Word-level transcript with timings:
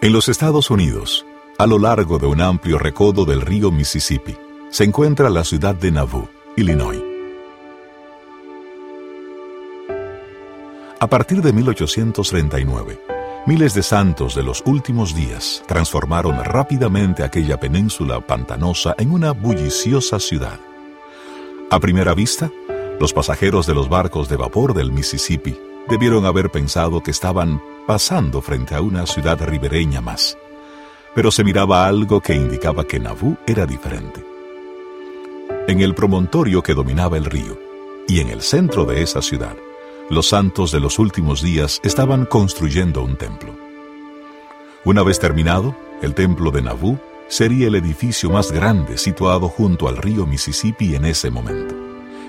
En 0.00 0.12
los 0.12 0.28
Estados 0.28 0.70
Unidos, 0.70 1.26
a 1.58 1.66
lo 1.66 1.76
largo 1.80 2.20
de 2.20 2.26
un 2.26 2.40
amplio 2.40 2.78
recodo 2.78 3.24
del 3.24 3.40
río 3.40 3.72
Mississippi, 3.72 4.36
se 4.70 4.84
encuentra 4.84 5.28
la 5.28 5.42
ciudad 5.42 5.74
de 5.74 5.90
Nauvoo, 5.90 6.28
Illinois. 6.56 7.02
A 11.00 11.06
partir 11.08 11.42
de 11.42 11.52
1839, 11.52 13.00
miles 13.48 13.74
de 13.74 13.82
santos 13.82 14.36
de 14.36 14.44
los 14.44 14.62
últimos 14.66 15.16
días 15.16 15.64
transformaron 15.66 16.44
rápidamente 16.44 17.24
aquella 17.24 17.58
península 17.58 18.24
pantanosa 18.24 18.94
en 18.98 19.10
una 19.10 19.32
bulliciosa 19.32 20.20
ciudad. 20.20 20.60
A 21.72 21.80
primera 21.80 22.14
vista, 22.14 22.52
los 23.00 23.12
pasajeros 23.12 23.66
de 23.66 23.74
los 23.74 23.88
barcos 23.88 24.28
de 24.28 24.36
vapor 24.36 24.74
del 24.74 24.92
Mississippi 24.92 25.58
debieron 25.88 26.26
haber 26.26 26.50
pensado 26.50 27.02
que 27.02 27.10
estaban 27.10 27.62
pasando 27.86 28.40
frente 28.40 28.74
a 28.74 28.80
una 28.80 29.06
ciudad 29.06 29.40
ribereña 29.40 30.00
más. 30.00 30.36
Pero 31.14 31.30
se 31.30 31.44
miraba 31.44 31.86
algo 31.86 32.20
que 32.20 32.34
indicaba 32.34 32.84
que 32.84 33.00
Nauvoo 33.00 33.38
era 33.46 33.66
diferente. 33.66 34.24
En 35.66 35.80
el 35.80 35.94
promontorio 35.94 36.62
que 36.62 36.74
dominaba 36.74 37.16
el 37.16 37.24
río, 37.24 37.58
y 38.06 38.20
en 38.20 38.28
el 38.28 38.42
centro 38.42 38.84
de 38.84 39.02
esa 39.02 39.22
ciudad, 39.22 39.56
los 40.10 40.28
santos 40.28 40.72
de 40.72 40.80
los 40.80 40.98
últimos 40.98 41.42
días 41.42 41.80
estaban 41.82 42.24
construyendo 42.24 43.02
un 43.02 43.16
templo. 43.16 43.54
Una 44.84 45.02
vez 45.02 45.18
terminado, 45.18 45.74
el 46.00 46.14
templo 46.14 46.50
de 46.50 46.62
Nauvoo 46.62 46.98
sería 47.28 47.66
el 47.66 47.74
edificio 47.74 48.30
más 48.30 48.50
grande 48.50 48.96
situado 48.96 49.48
junto 49.48 49.88
al 49.88 49.98
río 49.98 50.26
Mississippi 50.26 50.94
en 50.94 51.04
ese 51.04 51.30
momento. 51.30 51.74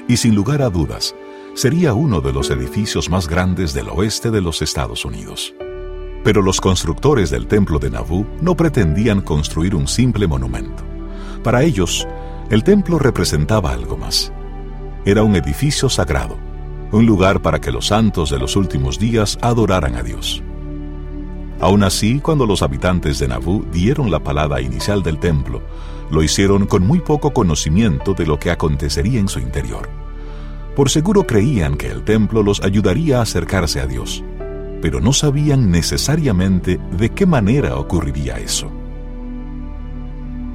Y 0.07 0.17
sin 0.17 0.35
lugar 0.35 0.61
a 0.61 0.69
dudas, 0.69 1.15
sería 1.59 1.93
uno 1.93 2.21
de 2.21 2.31
los 2.31 2.51
edificios 2.51 3.09
más 3.09 3.27
grandes 3.27 3.73
del 3.73 3.89
oeste 3.89 4.31
de 4.31 4.39
los 4.39 4.61
Estados 4.61 5.03
Unidos. 5.03 5.53
Pero 6.23 6.41
los 6.41 6.61
constructores 6.61 7.31
del 7.31 7.47
templo 7.47 7.79
de 7.79 7.89
Nauvoo 7.89 8.25
no 8.39 8.55
pretendían 8.55 9.19
construir 9.19 9.75
un 9.75 9.85
simple 9.85 10.25
monumento. 10.25 10.85
Para 11.43 11.63
ellos, 11.63 12.07
el 12.49 12.63
templo 12.63 12.97
representaba 12.97 13.73
algo 13.73 13.97
más. 13.97 14.31
Era 15.03 15.23
un 15.23 15.35
edificio 15.35 15.89
sagrado, 15.89 16.37
un 16.93 17.05
lugar 17.05 17.41
para 17.41 17.59
que 17.59 17.73
los 17.73 17.87
santos 17.87 18.29
de 18.29 18.39
los 18.39 18.55
últimos 18.55 18.97
días 18.97 19.37
adoraran 19.41 19.95
a 19.95 20.01
Dios. 20.01 20.41
Aún 21.59 21.83
así, 21.83 22.21
cuando 22.21 22.45
los 22.45 22.61
habitantes 22.61 23.19
de 23.19 23.27
Nauvoo 23.27 23.65
dieron 23.69 24.09
la 24.09 24.23
palada 24.23 24.61
inicial 24.61 25.03
del 25.03 25.19
templo, 25.19 25.61
lo 26.09 26.23
hicieron 26.23 26.67
con 26.67 26.87
muy 26.87 27.01
poco 27.01 27.33
conocimiento 27.33 28.13
de 28.13 28.25
lo 28.25 28.39
que 28.39 28.49
acontecería 28.49 29.19
en 29.19 29.27
su 29.27 29.39
interior. 29.39 30.08
Por 30.79 30.89
seguro 30.89 31.27
creían 31.27 31.75
que 31.75 31.87
el 31.87 32.05
templo 32.05 32.41
los 32.41 32.63
ayudaría 32.63 33.19
a 33.19 33.23
acercarse 33.23 33.81
a 33.81 33.85
Dios, 33.85 34.23
pero 34.81 35.01
no 35.01 35.11
sabían 35.11 35.71
necesariamente 35.71 36.79
de 36.97 37.09
qué 37.09 37.25
manera 37.25 37.75
ocurriría 37.75 38.37
eso. 38.37 38.71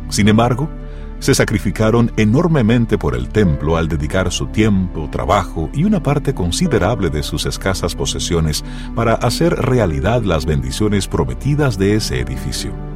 Sin 0.08 0.28
embargo, 0.28 0.70
se 1.18 1.34
sacrificaron 1.34 2.10
enormemente 2.16 2.96
por 2.96 3.14
el 3.14 3.28
templo 3.28 3.76
al 3.76 3.86
dedicar 3.86 4.32
su 4.32 4.46
tiempo, 4.46 5.10
trabajo 5.10 5.68
y 5.74 5.84
una 5.84 6.02
parte 6.02 6.32
considerable 6.32 7.10
de 7.10 7.22
sus 7.22 7.44
escasas 7.44 7.94
posesiones 7.94 8.64
para 8.94 9.16
hacer 9.16 9.54
realidad 9.54 10.22
las 10.22 10.46
bendiciones 10.46 11.06
prometidas 11.06 11.76
de 11.76 11.96
ese 11.96 12.18
edificio. 12.18 12.93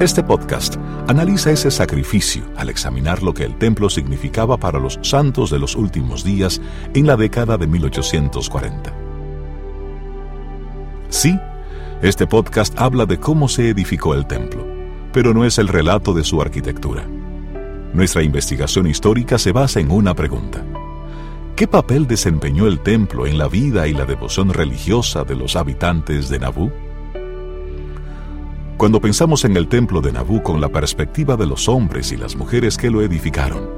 Este 0.00 0.22
podcast 0.22 0.76
analiza 1.08 1.50
ese 1.50 1.70
sacrificio 1.70 2.42
al 2.56 2.70
examinar 2.70 3.22
lo 3.22 3.34
que 3.34 3.44
el 3.44 3.56
templo 3.58 3.90
significaba 3.90 4.56
para 4.56 4.78
los 4.78 4.98
santos 5.02 5.50
de 5.50 5.58
los 5.58 5.74
últimos 5.76 6.24
días 6.24 6.60
en 6.94 7.06
la 7.06 7.16
década 7.16 7.56
de 7.56 7.66
1840. 7.66 8.92
Sí, 11.08 11.38
este 12.02 12.26
podcast 12.26 12.78
habla 12.78 13.06
de 13.06 13.18
cómo 13.18 13.48
se 13.48 13.68
edificó 13.70 14.14
el 14.14 14.26
templo 14.26 14.78
pero 15.12 15.34
no 15.34 15.44
es 15.44 15.58
el 15.58 15.68
relato 15.68 16.12
de 16.12 16.24
su 16.24 16.40
arquitectura. 16.40 17.04
Nuestra 17.92 18.22
investigación 18.22 18.86
histórica 18.86 19.38
se 19.38 19.52
basa 19.52 19.80
en 19.80 19.90
una 19.90 20.14
pregunta. 20.14 20.64
¿Qué 21.56 21.66
papel 21.66 22.06
desempeñó 22.06 22.66
el 22.66 22.80
templo 22.80 23.26
en 23.26 23.38
la 23.38 23.48
vida 23.48 23.88
y 23.88 23.94
la 23.94 24.04
devoción 24.04 24.50
religiosa 24.50 25.24
de 25.24 25.34
los 25.34 25.56
habitantes 25.56 26.28
de 26.28 26.38
Nabú? 26.38 26.70
Cuando 28.78 29.00
pensamos 29.00 29.44
en 29.44 29.56
el 29.56 29.66
templo 29.66 30.00
de 30.00 30.12
Nabú 30.12 30.40
con 30.40 30.60
la 30.60 30.68
perspectiva 30.68 31.36
de 31.36 31.46
los 31.46 31.68
hombres 31.68 32.12
y 32.12 32.16
las 32.16 32.36
mujeres 32.36 32.76
que 32.76 32.92
lo 32.92 33.02
edificaron, 33.02 33.68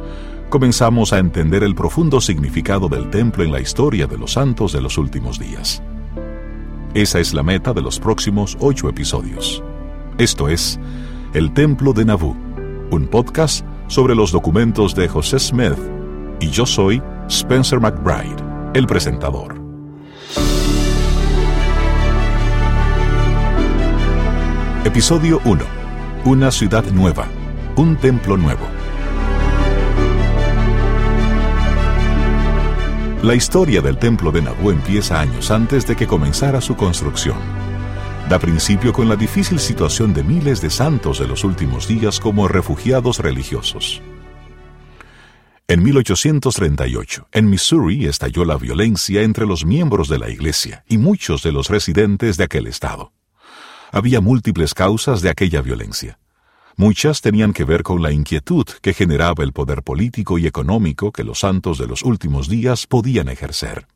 comenzamos 0.50 1.14
a 1.14 1.18
entender 1.18 1.64
el 1.64 1.74
profundo 1.74 2.20
significado 2.20 2.86
del 2.86 3.08
templo 3.08 3.42
en 3.42 3.50
la 3.50 3.60
historia 3.60 4.06
de 4.06 4.18
los 4.18 4.34
santos 4.34 4.74
de 4.74 4.82
los 4.82 4.98
últimos 4.98 5.38
días. 5.38 5.82
Esa 6.92 7.18
es 7.18 7.32
la 7.32 7.42
meta 7.42 7.72
de 7.72 7.80
los 7.80 7.98
próximos 7.98 8.58
ocho 8.60 8.90
episodios. 8.90 9.62
Esto 10.18 10.50
es, 10.50 10.78
el 11.32 11.54
Templo 11.54 11.94
de 11.94 12.04
Nauvoo, 12.04 12.36
un 12.90 13.06
podcast 13.06 13.64
sobre 13.86 14.14
los 14.14 14.32
documentos 14.32 14.94
de 14.94 15.08
José 15.08 15.38
Smith, 15.38 15.78
y 16.40 16.50
yo 16.50 16.66
soy 16.66 17.02
Spencer 17.26 17.80
McBride, 17.80 18.36
el 18.74 18.86
presentador. 18.86 19.59
Episodio 24.90 25.40
1. 25.44 25.64
Una 26.24 26.50
ciudad 26.50 26.84
nueva, 26.86 27.28
un 27.76 27.96
templo 27.96 28.36
nuevo. 28.36 28.66
La 33.22 33.36
historia 33.36 33.82
del 33.82 33.98
templo 33.98 34.32
de 34.32 34.42
Nauvoo 34.42 34.72
empieza 34.72 35.20
años 35.20 35.52
antes 35.52 35.86
de 35.86 35.94
que 35.94 36.08
comenzara 36.08 36.60
su 36.60 36.74
construcción 36.74 37.36
da 38.28 38.40
principio 38.40 38.92
con 38.92 39.08
la 39.08 39.14
difícil 39.14 39.60
situación 39.60 40.12
de 40.12 40.24
miles 40.24 40.60
de 40.60 40.70
santos 40.70 41.20
de 41.20 41.28
los 41.28 41.44
últimos 41.44 41.86
días 41.86 42.18
como 42.18 42.48
refugiados 42.48 43.20
religiosos. 43.20 44.02
En 45.68 45.84
1838, 45.84 47.28
en 47.30 47.48
Missouri, 47.48 48.06
estalló 48.06 48.44
la 48.44 48.56
violencia 48.56 49.22
entre 49.22 49.46
los 49.46 49.64
miembros 49.64 50.08
de 50.08 50.18
la 50.18 50.30
Iglesia 50.30 50.84
y 50.88 50.98
muchos 50.98 51.44
de 51.44 51.52
los 51.52 51.68
residentes 51.68 52.36
de 52.36 52.42
aquel 52.42 52.66
estado. 52.66 53.12
Había 53.92 54.20
múltiples 54.20 54.74
causas 54.74 55.20
de 55.20 55.30
aquella 55.30 55.62
violencia. 55.62 56.18
Muchas 56.76 57.20
tenían 57.20 57.52
que 57.52 57.64
ver 57.64 57.82
con 57.82 58.02
la 58.02 58.12
inquietud 58.12 58.64
que 58.80 58.94
generaba 58.94 59.44
el 59.44 59.52
poder 59.52 59.82
político 59.82 60.38
y 60.38 60.46
económico 60.46 61.12
que 61.12 61.24
los 61.24 61.40
santos 61.40 61.78
de 61.78 61.86
los 61.86 62.02
últimos 62.02 62.48
días 62.48 62.86
podían 62.86 63.28
ejercer. 63.28 63.86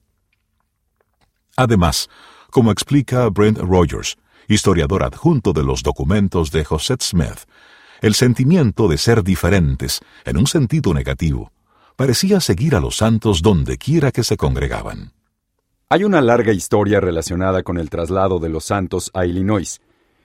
Además, 1.56 2.08
como 2.50 2.72
explica 2.72 3.28
Brent 3.30 3.58
Rogers, 3.58 4.16
historiador 4.48 5.04
adjunto 5.04 5.52
de 5.52 5.62
los 5.62 5.82
documentos 5.82 6.50
de 6.50 6.64
José 6.64 6.96
Smith, 7.00 7.48
el 8.00 8.14
sentimiento 8.14 8.88
de 8.88 8.98
ser 8.98 9.22
diferentes, 9.22 10.00
en 10.24 10.36
un 10.36 10.46
sentido 10.46 10.92
negativo, 10.92 11.52
parecía 11.96 12.40
seguir 12.40 12.74
a 12.74 12.80
los 12.80 12.96
santos 12.96 13.40
donde 13.40 13.78
quiera 13.78 14.10
que 14.10 14.24
se 14.24 14.36
congregaban. 14.36 15.12
Hay 15.88 16.02
una 16.02 16.20
larga 16.20 16.52
historia 16.52 16.98
relacionada 17.00 17.62
con 17.62 17.78
el 17.78 17.88
traslado 17.88 18.40
de 18.40 18.48
los 18.48 18.64
santos 18.64 19.10
a 19.14 19.26
Illinois, 19.26 19.80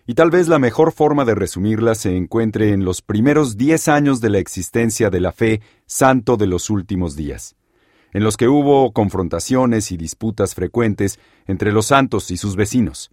y 0.10 0.16
tal 0.16 0.32
vez 0.32 0.48
la 0.48 0.58
mejor 0.58 0.92
forma 0.92 1.24
de 1.24 1.36
resumirla 1.36 1.94
se 1.94 2.18
encuentre 2.18 2.74
en 2.74 2.84
los 2.84 3.04
primeros 3.04 3.58
diez 3.58 3.88
años 3.88 4.22
de 4.22 4.32
la 4.32 4.40
existencia 4.40 5.12
de 5.12 5.20
la 5.20 5.32
fe 5.32 5.62
santo 5.86 6.36
de 6.36 6.48
los 6.48 6.72
últimos 6.72 7.16
días, 7.16 7.56
en 8.12 8.24
los 8.24 8.36
que 8.36 8.48
hubo 8.48 8.92
confrontaciones 8.92 9.92
y 9.92 9.98
disputas 9.98 10.56
frecuentes 10.56 11.20
entre 11.46 11.72
los 11.72 11.86
santos 11.86 12.32
y 12.32 12.38
sus 12.38 12.56
vecinos. 12.56 13.12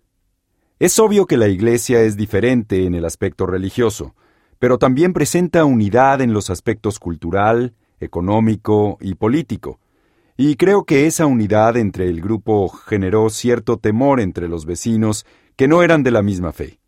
Es 0.79 0.99
obvio 0.99 1.27
que 1.27 1.37
la 1.37 1.49
Iglesia 1.49 2.01
es 2.01 2.17
diferente 2.17 2.87
en 2.87 2.95
el 2.95 3.05
aspecto 3.05 3.45
religioso, 3.45 4.15
pero 4.59 4.79
también 4.79 5.13
presenta 5.13 5.67
unidad 5.67 6.23
en 6.23 6.33
los 6.33 6.49
aspectos 6.49 6.99
cultural, 6.99 7.75
económico 8.01 8.97
y 9.03 9.17
político. 9.17 9.81
Y 10.39 10.57
creo 10.57 10.85
que 10.85 11.07
esa 11.07 11.27
unidad 11.27 11.77
entre 11.77 12.09
el 12.09 12.23
grupo 12.23 12.71
generó 12.71 13.29
cierto 13.29 13.77
temor 13.77 14.19
entre 14.19 14.49
los 14.49 14.65
vecinos 14.65 15.27
que 15.57 15.69
no 15.69 15.83
eran 15.83 16.03
de 16.03 16.11
la 16.11 16.23
misma 16.23 16.55
fe. 16.55 16.79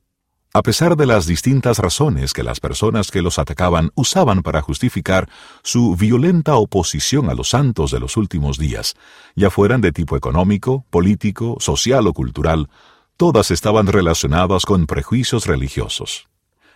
A 0.59 0.63
pesar 0.63 0.97
de 0.97 1.07
las 1.07 1.29
distintas 1.29 1.79
razones 1.79 2.33
que 2.33 2.43
las 2.43 2.59
personas 2.59 3.13
que 3.13 3.23
los 3.23 3.39
atacaban 3.39 3.93
usaban 3.95 4.43
para 4.43 4.61
justificar 4.61 5.29
su 5.63 5.95
violenta 5.95 6.57
oposición 6.57 7.31
a 7.31 7.35
los 7.35 7.51
santos 7.51 7.93
de 7.93 8.01
los 8.01 8.17
últimos 8.17 8.59
días, 8.59 8.97
ya 9.37 9.51
fueran 9.51 9.81
de 9.81 9.93
tipo 9.93 10.17
económico, 10.17 10.85
político, 10.91 11.59
social 11.61 12.09
o 12.09 12.13
cultural, 12.13 12.71
todas 13.17 13.53
estaban 13.53 13.87
relacionadas 13.87 14.67
con 14.67 14.87
prejuicios 14.87 15.47
religiosos. 15.47 16.27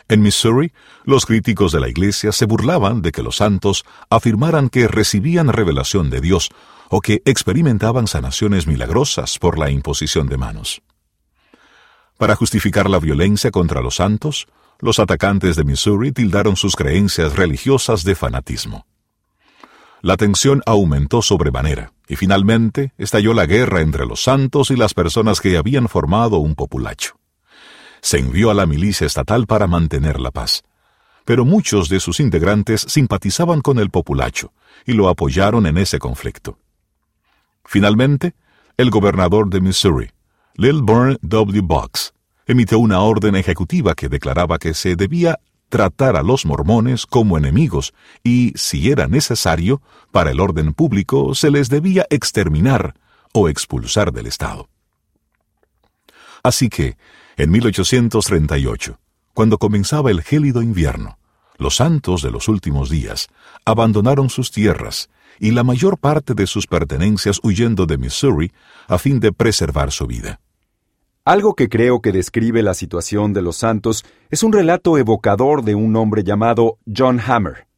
En 0.09 0.23
Missouri, 0.23 0.73
los 1.03 1.27
críticos 1.27 1.73
de 1.73 1.81
la 1.81 1.89
Iglesia 1.89 2.31
se 2.31 2.47
burlaban 2.47 3.03
de 3.03 3.11
que 3.11 3.25
los 3.25 3.39
santos 3.39 3.85
afirmaran 4.11 4.69
que 4.69 4.87
recibían 4.87 5.49
revelación 5.49 6.09
de 6.09 6.21
Dios 6.21 6.51
o 6.89 7.01
que 7.01 7.21
experimentaban 7.25 8.07
sanaciones 8.07 8.69
milagrosas 8.69 9.41
por 9.41 9.59
la 9.59 9.71
imposición 9.71 10.29
de 10.29 10.37
manos. 10.37 10.83
Para 12.19 12.37
justificar 12.37 12.89
la 12.89 12.99
violencia 12.99 13.51
contra 13.51 13.81
los 13.81 13.97
santos, 13.97 14.47
los 14.79 14.99
atacantes 14.99 15.57
de 15.57 15.65
Missouri 15.65 16.13
tildaron 16.13 16.57
sus 16.57 16.77
creencias 16.77 17.37
religiosas 17.37 18.05
de 18.05 18.15
fanatismo. 18.15 18.87
La 20.03 20.17
tensión 20.17 20.63
aumentó 20.67 21.23
sobremanera, 21.23 21.93
y 22.09 22.17
finalmente 22.17 22.93
estalló 22.99 23.35
la 23.35 23.47
guerra 23.47 23.81
entre 23.81 24.05
los 24.05 24.23
santos 24.23 24.73
y 24.73 24.77
las 24.77 24.95
personas 24.95 25.41
que 25.41 25.57
habían 25.57 25.89
formado 25.89 26.39
un 26.39 26.57
populacho. 26.57 27.15
se 28.03 28.19
envió 28.19 28.51
a 28.51 28.55
la 28.55 28.67
milicia 28.67 29.07
estatal 29.07 29.47
para 29.47 29.69
mantener 29.69 30.19
la 30.19 30.33
paz. 30.33 30.65
Pero 31.25 31.45
muchos 31.45 31.89
de 31.89 32.01
sus 32.01 32.19
integrantes 32.19 32.85
simpatizaban 32.89 33.61
con 33.61 33.79
el 33.79 33.91
populacho 33.91 34.53
y 34.85 34.95
lo 34.95 35.09
apoyaron 35.09 35.67
en 35.67 35.79
ese 35.79 36.01
conflicto. 36.01 36.59
Finalmente, 37.65 38.35
el 38.77 38.91
gobernador 38.91 39.49
de 39.49 39.61
Missouri, 39.61 40.11
Lilburn 40.57 41.19
W. 41.23 41.61
Box, 41.63 42.13
emitió 42.47 42.79
una 42.79 43.01
orden 43.01 43.37
ejecutiva 43.37 43.95
que 43.95 44.09
declaraba 44.09 44.59
que 44.59 44.75
se 44.75 44.97
debía 44.97 45.41
tratar 45.71 46.17
a 46.17 46.23
los 46.23 46.45
mormones 46.45 47.07
como 47.07 47.39
enemigos 47.39 47.95
y, 48.23 48.53
si 48.57 48.91
era 48.91 49.09
necesario, 49.09 49.81
para 50.11 50.31
el 50.31 50.41
orden 50.41 50.75
público 50.75 51.35
se 51.35 51.51
les 51.51 51.71
debía 51.71 52.07
exterminar 52.11 52.95
o 53.33 53.49
expulsar 53.49 54.13
del 54.13 54.27
Estado. 54.27 54.69
Así 56.43 56.69
que, 56.69 56.99
en 57.39 57.51
1838, 57.51 58.99
cuando 59.33 59.57
comenzaba 59.57 60.11
el 60.11 60.21
gélido 60.21 60.61
invierno, 60.61 61.19
los 61.57 61.77
santos 61.77 62.21
de 62.21 62.31
los 62.31 62.49
últimos 62.49 62.91
días 62.91 63.29
abandonaron 63.65 64.29
sus 64.29 64.51
tierras 64.51 65.09
y 65.41 65.53
la 65.53 65.65
mayor 65.65 65.97
parte 65.97 66.35
de 66.35 66.47
sus 66.47 66.67
pertenencias 66.67 67.41
huyendo 67.43 67.87
de 67.87 67.97
Missouri 67.97 68.53
a 68.89 68.99
fin 68.99 69.21
de 69.21 69.33
preservar 69.33 69.91
su 69.91 70.07
vida. 70.07 70.42
Algo 71.25 71.55
que 71.55 71.69
creo 71.69 72.01
que 72.01 72.11
describe 72.11 72.65
la 72.65 72.75
situación 72.75 73.33
de 73.33 73.43
los 73.43 73.57
santos 73.57 74.05
es 74.29 74.43
un 74.43 74.53
relato 74.53 74.99
evocador 74.99 75.63
de 75.63 75.77
un 75.77 75.95
hombre 75.95 76.25
llamado 76.25 76.79
John 76.85 77.21
Hammer. 77.25 77.69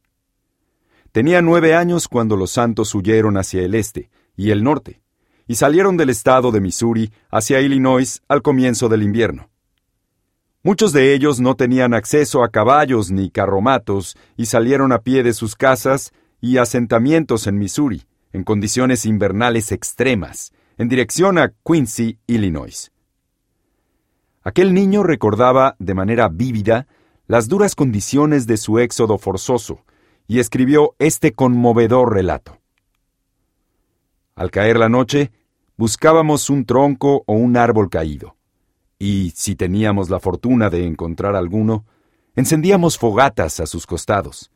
Tenía 1.11 1.43
nueve 1.43 1.75
años 1.75 2.07
cuando 2.07 2.37
los 2.37 2.49
santos 2.49 2.95
huyeron 2.95 3.37
hacia 3.37 3.61
el 3.61 3.75
este 3.75 4.09
y 4.35 4.49
el 4.49 4.63
norte, 4.63 4.99
y 5.45 5.55
salieron 5.55 5.95
del 5.95 6.09
estado 6.09 6.51
de 6.51 6.59
Missouri 6.59 7.11
hacia 7.29 7.61
Illinois 7.61 8.23
al 8.27 8.41
comienzo 8.41 8.89
del 8.89 9.03
invierno. 9.03 9.51
Muchos 10.63 10.91
de 10.91 11.13
ellos 11.13 11.39
no 11.39 11.53
tenían 11.53 11.93
acceso 11.93 12.43
a 12.43 12.49
caballos 12.49 13.11
ni 13.11 13.29
carromatos 13.29 14.17
y 14.35 14.47
salieron 14.47 14.91
a 14.91 15.03
pie 15.03 15.21
de 15.21 15.33
sus 15.33 15.55
casas 15.55 16.13
y 16.41 16.57
asentamientos 16.57 17.45
en 17.45 17.59
Missouri, 17.59 18.05
en 18.33 18.43
condiciones 18.43 19.05
invernales 19.05 19.71
extremas, 19.71 20.51
en 20.79 20.89
dirección 20.89 21.37
a 21.37 21.53
Quincy, 21.63 22.17
Illinois. 22.25 22.91
Aquel 24.47 24.75
niño 24.75 25.01
recordaba 25.01 25.75
de 25.79 25.95
manera 25.95 26.29
vívida 26.29 26.85
las 27.25 27.47
duras 27.47 27.73
condiciones 27.73 28.45
de 28.45 28.57
su 28.57 28.77
éxodo 28.77 29.17
forzoso 29.17 29.79
y 30.27 30.37
escribió 30.37 30.93
este 30.99 31.33
conmovedor 31.33 32.13
relato. 32.13 32.59
Al 34.35 34.51
caer 34.51 34.77
la 34.77 34.87
noche, 34.87 35.31
buscábamos 35.77 36.51
un 36.51 36.63
tronco 36.63 37.23
o 37.25 37.33
un 37.33 37.57
árbol 37.57 37.89
caído, 37.89 38.35
y, 38.99 39.31
si 39.35 39.55
teníamos 39.55 40.11
la 40.11 40.19
fortuna 40.19 40.69
de 40.69 40.85
encontrar 40.85 41.35
alguno, 41.35 41.83
encendíamos 42.35 42.99
fogatas 42.99 43.59
a 43.59 43.65
sus 43.65 43.87
costados. 43.87 44.51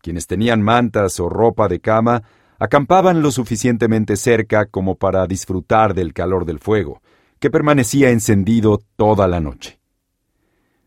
Quienes 0.00 0.28
tenían 0.28 0.62
mantas 0.62 1.18
o 1.18 1.28
ropa 1.28 1.66
de 1.66 1.80
cama 1.80 2.22
acampaban 2.60 3.22
lo 3.22 3.32
suficientemente 3.32 4.16
cerca 4.16 4.66
como 4.66 4.94
para 4.94 5.26
disfrutar 5.26 5.94
del 5.94 6.12
calor 6.12 6.44
del 6.44 6.60
fuego, 6.60 7.02
que 7.40 7.50
permanecía 7.50 8.10
encendido 8.10 8.82
toda 8.96 9.26
la 9.26 9.40
noche. 9.40 9.80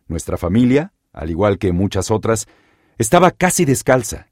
Nuestra 0.07 0.38
familia, 0.38 0.94
al 1.11 1.29
igual 1.29 1.57
que 1.57 1.73
muchas 1.73 2.11
otras, 2.11 2.47
estaba 2.97 3.31
casi 3.31 3.65
descalza, 3.65 4.27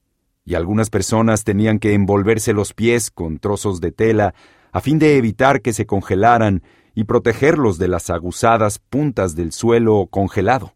y 0.45 0.55
algunas 0.55 0.89
personas 0.89 1.43
tenían 1.43 1.79
que 1.79 1.93
envolverse 1.93 2.53
los 2.53 2.73
pies 2.73 3.11
con 3.11 3.39
trozos 3.39 3.81
de 3.81 3.91
tela 3.91 4.33
a 4.71 4.81
fin 4.81 4.99
de 4.99 5.17
evitar 5.17 5.61
que 5.61 5.73
se 5.73 5.85
congelaran 5.85 6.63
y 6.93 7.05
protegerlos 7.05 7.77
de 7.77 7.87
las 7.87 8.09
aguzadas 8.09 8.79
puntas 8.79 9.35
del 9.35 9.51
suelo 9.51 10.07
congelado. 10.09 10.75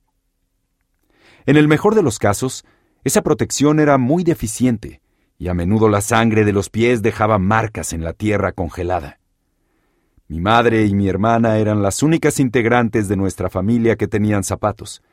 En 1.45 1.57
el 1.57 1.67
mejor 1.67 1.93
de 1.93 2.01
los 2.03 2.19
casos, 2.19 2.65
esa 3.03 3.21
protección 3.21 3.79
era 3.79 3.97
muy 3.97 4.23
deficiente, 4.23 5.01
y 5.37 5.47
a 5.47 5.53
menudo 5.53 5.89
la 5.89 6.01
sangre 6.01 6.43
de 6.43 6.53
los 6.53 6.69
pies 6.69 7.01
dejaba 7.01 7.37
marcas 7.37 7.93
en 7.93 8.03
la 8.03 8.13
tierra 8.13 8.51
congelada. 8.51 9.19
Mi 10.27 10.39
madre 10.39 10.85
y 10.85 10.95
mi 10.95 11.07
hermana 11.07 11.57
eran 11.59 11.83
las 11.83 12.01
únicas 12.01 12.39
integrantes 12.39 13.07
de 13.07 13.15
nuestra 13.15 13.49
familia 13.49 13.95
que 13.95 14.07
tenían 14.07 14.43
zapatos, 14.43 15.03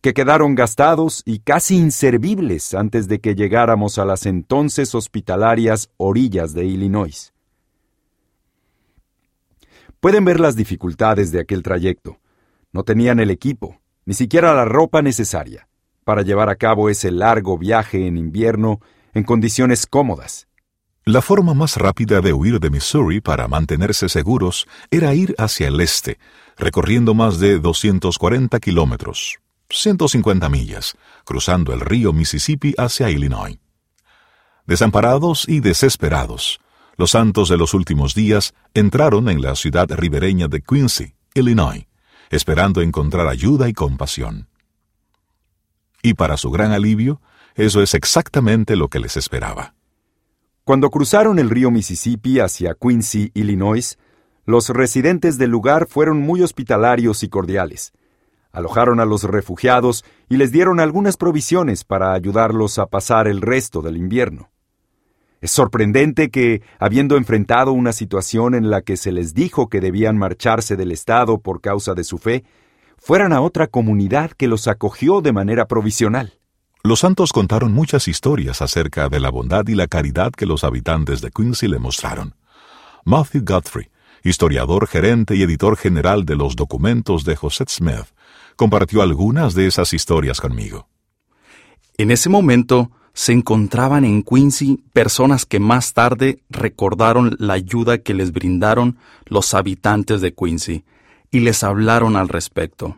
que 0.00 0.12
quedaron 0.12 0.56
gastados 0.56 1.22
y 1.24 1.38
casi 1.38 1.76
inservibles 1.76 2.74
antes 2.74 3.06
de 3.06 3.20
que 3.20 3.36
llegáramos 3.36 3.98
a 3.98 4.04
las 4.04 4.26
entonces 4.26 4.96
hospitalarias 4.96 5.90
orillas 5.96 6.54
de 6.54 6.64
Illinois. 6.64 7.32
Pueden 10.00 10.24
ver 10.24 10.40
las 10.40 10.56
dificultades 10.56 11.30
de 11.30 11.40
aquel 11.40 11.62
trayecto. 11.62 12.18
No 12.72 12.82
tenían 12.82 13.20
el 13.20 13.30
equipo, 13.30 13.80
ni 14.06 14.14
siquiera 14.14 14.54
la 14.54 14.64
ropa 14.64 15.02
necesaria, 15.02 15.68
para 16.02 16.22
llevar 16.22 16.48
a 16.48 16.56
cabo 16.56 16.88
ese 16.88 17.12
largo 17.12 17.58
viaje 17.58 18.06
en 18.06 18.16
invierno 18.16 18.80
en 19.14 19.22
condiciones 19.22 19.86
cómodas. 19.86 20.47
La 21.08 21.22
forma 21.22 21.54
más 21.54 21.78
rápida 21.78 22.20
de 22.20 22.34
huir 22.34 22.60
de 22.60 22.68
Missouri 22.68 23.22
para 23.22 23.48
mantenerse 23.48 24.10
seguros 24.10 24.66
era 24.90 25.14
ir 25.14 25.34
hacia 25.38 25.68
el 25.68 25.80
este, 25.80 26.18
recorriendo 26.58 27.14
más 27.14 27.38
de 27.38 27.58
240 27.58 28.60
kilómetros, 28.60 29.38
150 29.70 30.50
millas, 30.50 30.98
cruzando 31.24 31.72
el 31.72 31.80
río 31.80 32.12
Mississippi 32.12 32.74
hacia 32.76 33.08
Illinois. 33.08 33.58
Desamparados 34.66 35.48
y 35.48 35.60
desesperados, 35.60 36.60
los 36.98 37.12
santos 37.12 37.48
de 37.48 37.56
los 37.56 37.72
últimos 37.72 38.14
días 38.14 38.52
entraron 38.74 39.30
en 39.30 39.40
la 39.40 39.54
ciudad 39.54 39.90
ribereña 39.90 40.46
de 40.46 40.60
Quincy, 40.60 41.14
Illinois, 41.32 41.86
esperando 42.28 42.82
encontrar 42.82 43.28
ayuda 43.28 43.66
y 43.70 43.72
compasión. 43.72 44.46
Y 46.02 46.12
para 46.12 46.36
su 46.36 46.50
gran 46.50 46.72
alivio, 46.72 47.22
eso 47.54 47.80
es 47.80 47.94
exactamente 47.94 48.76
lo 48.76 48.88
que 48.88 49.00
les 49.00 49.16
esperaba. 49.16 49.72
Cuando 50.68 50.90
cruzaron 50.90 51.38
el 51.38 51.48
río 51.48 51.70
Mississippi 51.70 52.40
hacia 52.40 52.74
Quincy, 52.74 53.30
Illinois, 53.32 53.96
los 54.44 54.68
residentes 54.68 55.38
del 55.38 55.48
lugar 55.48 55.86
fueron 55.88 56.20
muy 56.20 56.42
hospitalarios 56.42 57.22
y 57.22 57.30
cordiales. 57.30 57.94
Alojaron 58.52 59.00
a 59.00 59.06
los 59.06 59.24
refugiados 59.24 60.04
y 60.28 60.36
les 60.36 60.52
dieron 60.52 60.78
algunas 60.78 61.16
provisiones 61.16 61.84
para 61.84 62.12
ayudarlos 62.12 62.78
a 62.78 62.84
pasar 62.84 63.28
el 63.28 63.40
resto 63.40 63.80
del 63.80 63.96
invierno. 63.96 64.50
Es 65.40 65.52
sorprendente 65.52 66.28
que, 66.28 66.60
habiendo 66.78 67.16
enfrentado 67.16 67.72
una 67.72 67.92
situación 67.92 68.54
en 68.54 68.68
la 68.68 68.82
que 68.82 68.98
se 68.98 69.10
les 69.10 69.32
dijo 69.32 69.70
que 69.70 69.80
debían 69.80 70.18
marcharse 70.18 70.76
del 70.76 70.92
Estado 70.92 71.38
por 71.38 71.62
causa 71.62 71.94
de 71.94 72.04
su 72.04 72.18
fe, 72.18 72.44
fueran 72.98 73.32
a 73.32 73.40
otra 73.40 73.68
comunidad 73.68 74.32
que 74.32 74.48
los 74.48 74.68
acogió 74.68 75.22
de 75.22 75.32
manera 75.32 75.66
provisional. 75.66 76.37
Los 76.88 77.00
santos 77.00 77.34
contaron 77.34 77.74
muchas 77.74 78.08
historias 78.08 78.62
acerca 78.62 79.10
de 79.10 79.20
la 79.20 79.28
bondad 79.28 79.68
y 79.68 79.74
la 79.74 79.88
caridad 79.88 80.32
que 80.32 80.46
los 80.46 80.64
habitantes 80.64 81.20
de 81.20 81.30
Quincy 81.30 81.68
le 81.68 81.78
mostraron. 81.78 82.34
Matthew 83.04 83.42
Guthrie, 83.44 83.90
historiador 84.24 84.86
gerente 84.86 85.36
y 85.36 85.42
editor 85.42 85.76
general 85.76 86.24
de 86.24 86.34
los 86.34 86.56
documentos 86.56 87.24
de 87.24 87.36
José 87.36 87.66
Smith, 87.68 88.06
compartió 88.56 89.02
algunas 89.02 89.52
de 89.52 89.66
esas 89.66 89.92
historias 89.92 90.40
conmigo. 90.40 90.88
En 91.98 92.10
ese 92.10 92.30
momento 92.30 92.90
se 93.12 93.32
encontraban 93.34 94.06
en 94.06 94.22
Quincy 94.22 94.82
personas 94.94 95.44
que 95.44 95.60
más 95.60 95.92
tarde 95.92 96.40
recordaron 96.48 97.36
la 97.38 97.52
ayuda 97.52 97.98
que 97.98 98.14
les 98.14 98.32
brindaron 98.32 98.96
los 99.26 99.52
habitantes 99.52 100.22
de 100.22 100.32
Quincy 100.32 100.86
y 101.30 101.40
les 101.40 101.62
hablaron 101.64 102.16
al 102.16 102.30
respecto. 102.30 102.96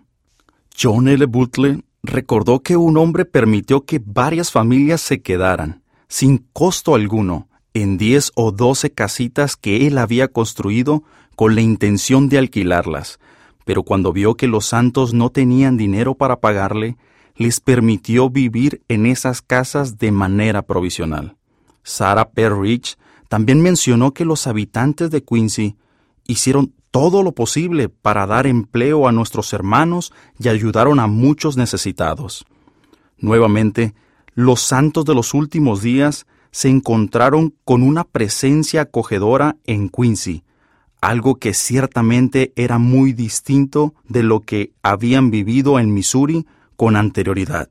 John 0.81 1.09
L. 1.09 1.27
Butler 1.27 1.83
recordó 2.03 2.63
que 2.63 2.77
un 2.77 2.97
hombre 2.97 3.25
permitió 3.25 3.85
que 3.85 4.01
varias 4.05 4.51
familias 4.51 5.01
se 5.01 5.23
quedaran, 5.23 5.83
sin 6.09 6.39
costo 6.53 6.95
alguno, 6.95 7.49
en 7.75 7.99
diez 7.99 8.33
o 8.35 8.53
doce 8.53 8.91
casitas 8.91 9.57
que 9.57 9.87
él 9.87 9.99
había 9.99 10.29
construido 10.29 11.05
con 11.37 11.55
la 11.55 11.61
intención 11.61 12.29
de 12.29 12.39
alquilarlas, 12.39 13.21
pero 13.65 13.83
cuando 13.83 14.13
vio 14.13 14.35
que 14.35 14.49
los 14.49 14.67
santos 14.67 15.15
no 15.15 15.31
tenían 15.31 15.77
dinero 15.77 16.15
para 16.15 16.41
pagarle, 16.41 16.97
les 17.37 17.61
permitió 17.61 18.29
vivir 18.29 18.83
en 18.89 19.07
esas 19.07 19.41
casas 19.41 19.99
de 19.99 20.11
manera 20.11 20.63
provisional. 20.63 21.37
Sarah 21.83 22.31
Perrich 22.31 22.99
también 23.29 23.63
mencionó 23.63 24.13
que 24.13 24.25
los 24.25 24.47
habitantes 24.47 25.11
de 25.11 25.23
Quincy 25.23 25.77
hicieron 26.27 26.75
todo 26.91 27.23
lo 27.23 27.33
posible 27.33 27.89
para 27.89 28.27
dar 28.27 28.47
empleo 28.47 29.07
a 29.07 29.13
nuestros 29.13 29.53
hermanos 29.53 30.13
y 30.39 30.49
ayudaron 30.49 30.99
a 31.01 31.07
muchos 31.07 31.57
necesitados. 31.57 32.45
Nuevamente, 33.19 33.95
los 34.35 34.61
santos 34.61 35.05
de 35.05 35.15
los 35.15 35.35
últimos 35.35 35.83
días 35.83 36.27
se 36.51 36.69
encontraron 36.69 37.55
con 37.65 37.83
una 37.83 38.05
presencia 38.05 38.83
acogedora 38.83 39.57
en 39.67 39.89
Quincy, 39.89 40.43
algo 41.01 41.37
que 41.37 41.55
ciertamente 41.55 42.53
era 42.57 42.79
muy 42.79 43.13
distinto 43.13 43.95
de 44.09 44.23
lo 44.23 44.41
que 44.41 44.73
habían 44.83 45.31
vivido 45.31 45.79
en 45.79 45.95
Missouri 45.95 46.47
con 46.77 46.97
anterioridad. 46.97 47.69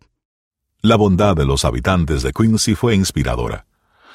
La 0.81 0.95
bondad 0.95 1.35
de 1.35 1.45
los 1.45 1.65
habitantes 1.65 2.23
de 2.23 2.31
Quincy 2.31 2.75
fue 2.75 2.95
inspiradora. 2.95 3.65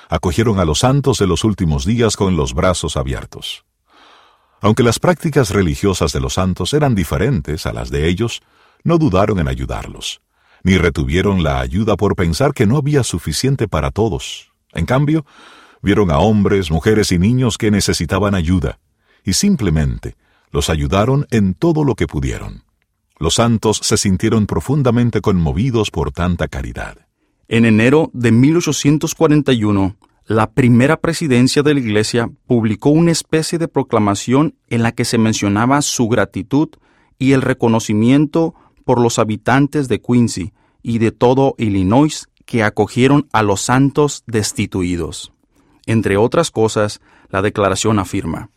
Acogieron 0.09 0.59
a 0.59 0.65
los 0.65 0.81
santos 0.81 1.19
de 1.19 1.27
los 1.27 1.45
últimos 1.45 1.85
días 1.85 2.17
con 2.17 2.37
los 2.37 2.55
brazos 2.55 2.97
abiertos. 2.97 3.65
Aunque 4.61 4.83
las 4.83 4.99
prácticas 4.99 5.51
religiosas 5.51 6.13
de 6.13 6.21
los 6.21 6.35
santos 6.35 6.73
eran 6.73 6.95
diferentes 6.95 7.67
a 7.67 7.73
las 7.73 7.91
de 7.91 8.09
ellos, 8.09 8.43
no 8.83 8.99
dudaron 8.99 9.39
en 9.39 9.49
ayudarlos, 9.49 10.21
ni 10.63 10.79
retuvieron 10.79 11.43
la 11.43 11.61
ayuda 11.61 11.97
por 11.97 12.17
pensar 12.17 12.53
que 12.53 12.67
no 12.67 12.77
había 12.77 13.03
suficiente 13.03 13.69
para 13.69 13.91
todos. 13.91 14.53
En 14.73 14.87
cambio, 14.87 15.25
vieron 15.83 16.11
a 16.11 16.19
hombres, 16.19 16.71
mujeres 16.71 17.13
y 17.13 17.19
niños 17.19 17.59
que 17.59 17.71
necesitaban 17.71 18.35
ayuda, 18.35 18.79
y 19.25 19.35
simplemente 19.35 20.17
los 20.51 20.71
ayudaron 20.71 21.27
en 21.31 21.55
todo 21.55 21.85
lo 21.85 21.95
que 21.95 22.07
pudieron. 22.07 22.65
Los 23.19 23.35
santos 23.35 23.81
se 23.83 23.97
sintieron 23.97 24.47
profundamente 24.47 25.21
conmovidos 25.21 25.91
por 25.91 26.13
tanta 26.13 26.49
caridad. 26.49 26.99
En 27.49 27.65
enero 27.65 28.11
de 28.13 28.33
1841, 28.33 29.97
la 30.27 30.53
primera 30.53 31.01
presidencia 31.01 31.63
de 31.63 31.75
la 31.75 31.81
Iglesia 31.81 32.31
publicó 32.47 32.91
una 32.91 33.11
especie 33.11 33.59
de 33.59 33.69
proclamación 33.69 34.55
en 34.69 34.83
la 34.83 34.93
que 34.93 35.05
se 35.05 35.19
mencionaba 35.19 35.83
su 35.83 36.09
gratitud 36.09 36.71
y 37.19 37.33
el 37.33 37.43
reconocimiento 37.43 38.55
por 38.85 39.01
los 39.01 39.19
habitantes 39.19 39.87
de 39.89 40.01
Quincy 40.01 40.53
y 40.83 40.99
de 40.99 41.13
todo 41.13 41.55
Illinois 41.59 42.29
que 42.47 42.63
acogieron 42.63 43.29
a 43.33 43.43
los 43.43 43.61
santos 43.61 44.23
destituidos. 44.27 45.33
Entre 45.87 46.17
otras 46.17 46.51
cosas, 46.51 47.01
la 47.29 47.43
declaración 47.43 47.99
afirma, 47.99 48.49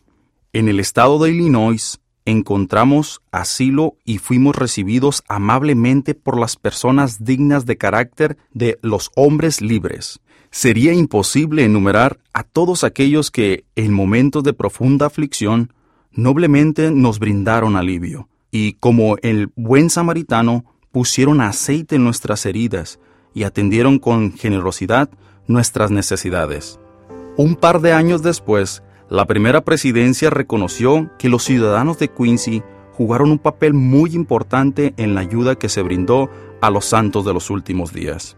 En 0.54 0.68
el 0.68 0.80
estado 0.80 1.18
de 1.18 1.30
Illinois 1.30 2.00
encontramos 2.24 3.20
asilo 3.30 3.96
y 4.04 4.18
fuimos 4.18 4.56
recibidos 4.56 5.22
amablemente 5.28 6.14
por 6.14 6.38
las 6.38 6.56
personas 6.56 7.24
dignas 7.24 7.66
de 7.66 7.76
carácter 7.76 8.38
de 8.52 8.78
los 8.82 9.10
hombres 9.16 9.60
libres. 9.60 10.20
Sería 10.50 10.92
imposible 10.92 11.64
enumerar 11.64 12.18
a 12.32 12.42
todos 12.42 12.84
aquellos 12.84 13.30
que, 13.30 13.64
en 13.76 13.92
momentos 13.92 14.42
de 14.42 14.54
profunda 14.54 15.06
aflicción, 15.06 15.72
noblemente 16.10 16.90
nos 16.90 17.18
brindaron 17.18 17.76
alivio, 17.76 18.28
y 18.50 18.74
como 18.74 19.16
el 19.22 19.50
buen 19.56 19.90
samaritano, 19.90 20.64
pusieron 20.90 21.40
aceite 21.40 21.96
en 21.96 22.04
nuestras 22.04 22.46
heridas 22.46 22.98
y 23.34 23.42
atendieron 23.44 23.98
con 23.98 24.32
generosidad 24.32 25.10
nuestras 25.46 25.90
necesidades. 25.90 26.80
Un 27.36 27.54
par 27.54 27.80
de 27.80 27.92
años 27.92 28.22
después, 28.22 28.82
la 29.10 29.26
primera 29.26 29.64
presidencia 29.64 30.30
reconoció 30.30 31.10
que 31.18 31.28
los 31.28 31.44
ciudadanos 31.44 31.98
de 31.98 32.08
Quincy 32.08 32.62
jugaron 32.92 33.30
un 33.30 33.38
papel 33.38 33.74
muy 33.74 34.14
importante 34.14 34.92
en 34.96 35.14
la 35.14 35.20
ayuda 35.20 35.54
que 35.54 35.68
se 35.68 35.82
brindó 35.82 36.30
a 36.60 36.70
los 36.70 36.86
santos 36.86 37.24
de 37.24 37.32
los 37.32 37.48
últimos 37.48 37.92
días. 37.92 38.37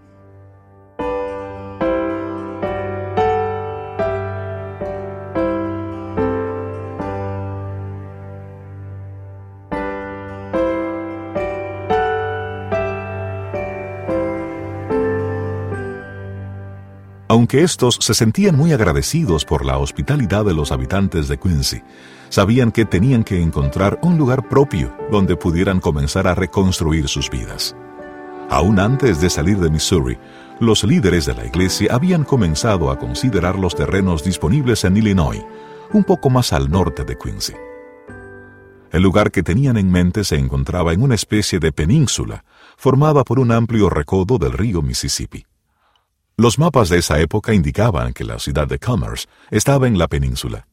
Aunque 17.50 17.64
estos 17.64 17.98
se 18.00 18.14
sentían 18.14 18.54
muy 18.54 18.72
agradecidos 18.72 19.44
por 19.44 19.66
la 19.66 19.76
hospitalidad 19.78 20.44
de 20.44 20.54
los 20.54 20.70
habitantes 20.70 21.26
de 21.26 21.36
Quincy, 21.36 21.82
sabían 22.28 22.70
que 22.70 22.84
tenían 22.84 23.24
que 23.24 23.42
encontrar 23.42 23.98
un 24.02 24.16
lugar 24.16 24.48
propio 24.48 24.96
donde 25.10 25.34
pudieran 25.34 25.80
comenzar 25.80 26.28
a 26.28 26.36
reconstruir 26.36 27.08
sus 27.08 27.28
vidas. 27.28 27.74
Aún 28.50 28.78
antes 28.78 29.20
de 29.20 29.28
salir 29.28 29.58
de 29.58 29.68
Missouri, 29.68 30.16
los 30.60 30.84
líderes 30.84 31.26
de 31.26 31.34
la 31.34 31.44
iglesia 31.44 31.92
habían 31.92 32.22
comenzado 32.22 32.88
a 32.88 33.00
considerar 33.00 33.58
los 33.58 33.74
terrenos 33.74 34.22
disponibles 34.22 34.84
en 34.84 34.98
Illinois, 34.98 35.42
un 35.92 36.04
poco 36.04 36.30
más 36.30 36.52
al 36.52 36.70
norte 36.70 37.02
de 37.02 37.18
Quincy. 37.18 37.54
El 38.92 39.02
lugar 39.02 39.32
que 39.32 39.42
tenían 39.42 39.76
en 39.76 39.90
mente 39.90 40.22
se 40.22 40.36
encontraba 40.36 40.92
en 40.92 41.02
una 41.02 41.16
especie 41.16 41.58
de 41.58 41.72
península, 41.72 42.44
formada 42.76 43.24
por 43.24 43.40
un 43.40 43.50
amplio 43.50 43.90
recodo 43.90 44.38
del 44.38 44.52
río 44.52 44.82
Mississippi. 44.82 45.49
Los 46.40 46.58
mapas 46.58 46.88
de 46.88 46.96
esa 46.96 47.20
época 47.20 47.52
indicaban 47.52 48.14
que 48.14 48.24
la 48.24 48.38
ciudad 48.38 48.66
de 48.66 48.78
Commerce 48.78 49.26
estaba 49.50 49.86
en 49.86 49.98
la 49.98 50.08
península. 50.08 50.66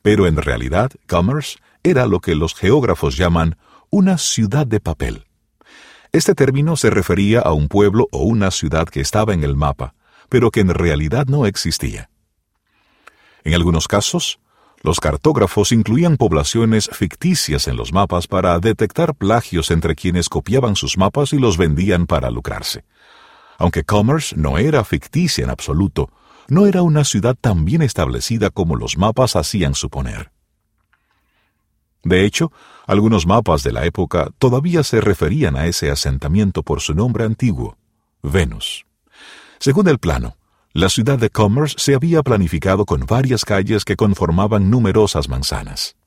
Pero 0.00 0.26
en 0.26 0.36
realidad, 0.36 0.90
Commerce 1.06 1.58
era 1.82 2.06
lo 2.06 2.20
que 2.20 2.34
los 2.34 2.54
geógrafos 2.54 3.18
llaman 3.18 3.58
una 3.90 4.16
ciudad 4.16 4.66
de 4.66 4.80
papel. 4.80 5.26
Este 6.10 6.34
término 6.34 6.74
se 6.74 6.88
refería 6.88 7.40
a 7.40 7.52
un 7.52 7.68
pueblo 7.68 8.08
o 8.12 8.22
una 8.22 8.50
ciudad 8.50 8.88
que 8.88 9.02
estaba 9.02 9.34
en 9.34 9.44
el 9.44 9.56
mapa, 9.56 9.92
pero 10.30 10.50
que 10.50 10.60
en 10.60 10.70
realidad 10.70 11.26
no 11.26 11.44
existía. 11.44 12.08
En 13.44 13.52
algunos 13.52 13.88
casos, 13.88 14.40
los 14.80 15.00
cartógrafos 15.00 15.70
incluían 15.70 16.16
poblaciones 16.16 16.88
ficticias 16.94 17.68
en 17.68 17.76
los 17.76 17.92
mapas 17.92 18.26
para 18.26 18.58
detectar 18.58 19.14
plagios 19.14 19.70
entre 19.70 19.94
quienes 19.94 20.30
copiaban 20.30 20.76
sus 20.76 20.96
mapas 20.96 21.34
y 21.34 21.38
los 21.38 21.58
vendían 21.58 22.06
para 22.06 22.30
lucrarse. 22.30 22.86
Aunque 23.58 23.84
Commerce 23.84 24.34
no 24.36 24.56
era 24.56 24.84
ficticia 24.84 25.44
en 25.44 25.50
absoluto, 25.50 26.10
no 26.48 26.66
era 26.66 26.82
una 26.82 27.04
ciudad 27.04 27.36
tan 27.38 27.64
bien 27.64 27.82
establecida 27.82 28.50
como 28.50 28.76
los 28.76 28.96
mapas 28.96 29.36
hacían 29.36 29.74
suponer. 29.74 30.30
De 32.04 32.24
hecho, 32.24 32.52
algunos 32.86 33.26
mapas 33.26 33.62
de 33.64 33.72
la 33.72 33.84
época 33.84 34.30
todavía 34.38 34.82
se 34.84 35.00
referían 35.00 35.56
a 35.56 35.66
ese 35.66 35.90
asentamiento 35.90 36.62
por 36.62 36.80
su 36.80 36.94
nombre 36.94 37.24
antiguo, 37.24 37.76
Venus. 38.22 38.86
Según 39.58 39.88
el 39.88 39.98
plano, 39.98 40.36
la 40.72 40.88
ciudad 40.88 41.18
de 41.18 41.28
Commerce 41.28 41.74
se 41.76 41.94
había 41.94 42.22
planificado 42.22 42.86
con 42.86 43.04
varias 43.04 43.44
calles 43.44 43.84
que 43.84 43.96
conformaban 43.96 44.70
numerosas 44.70 45.28
manzanas. 45.28 45.97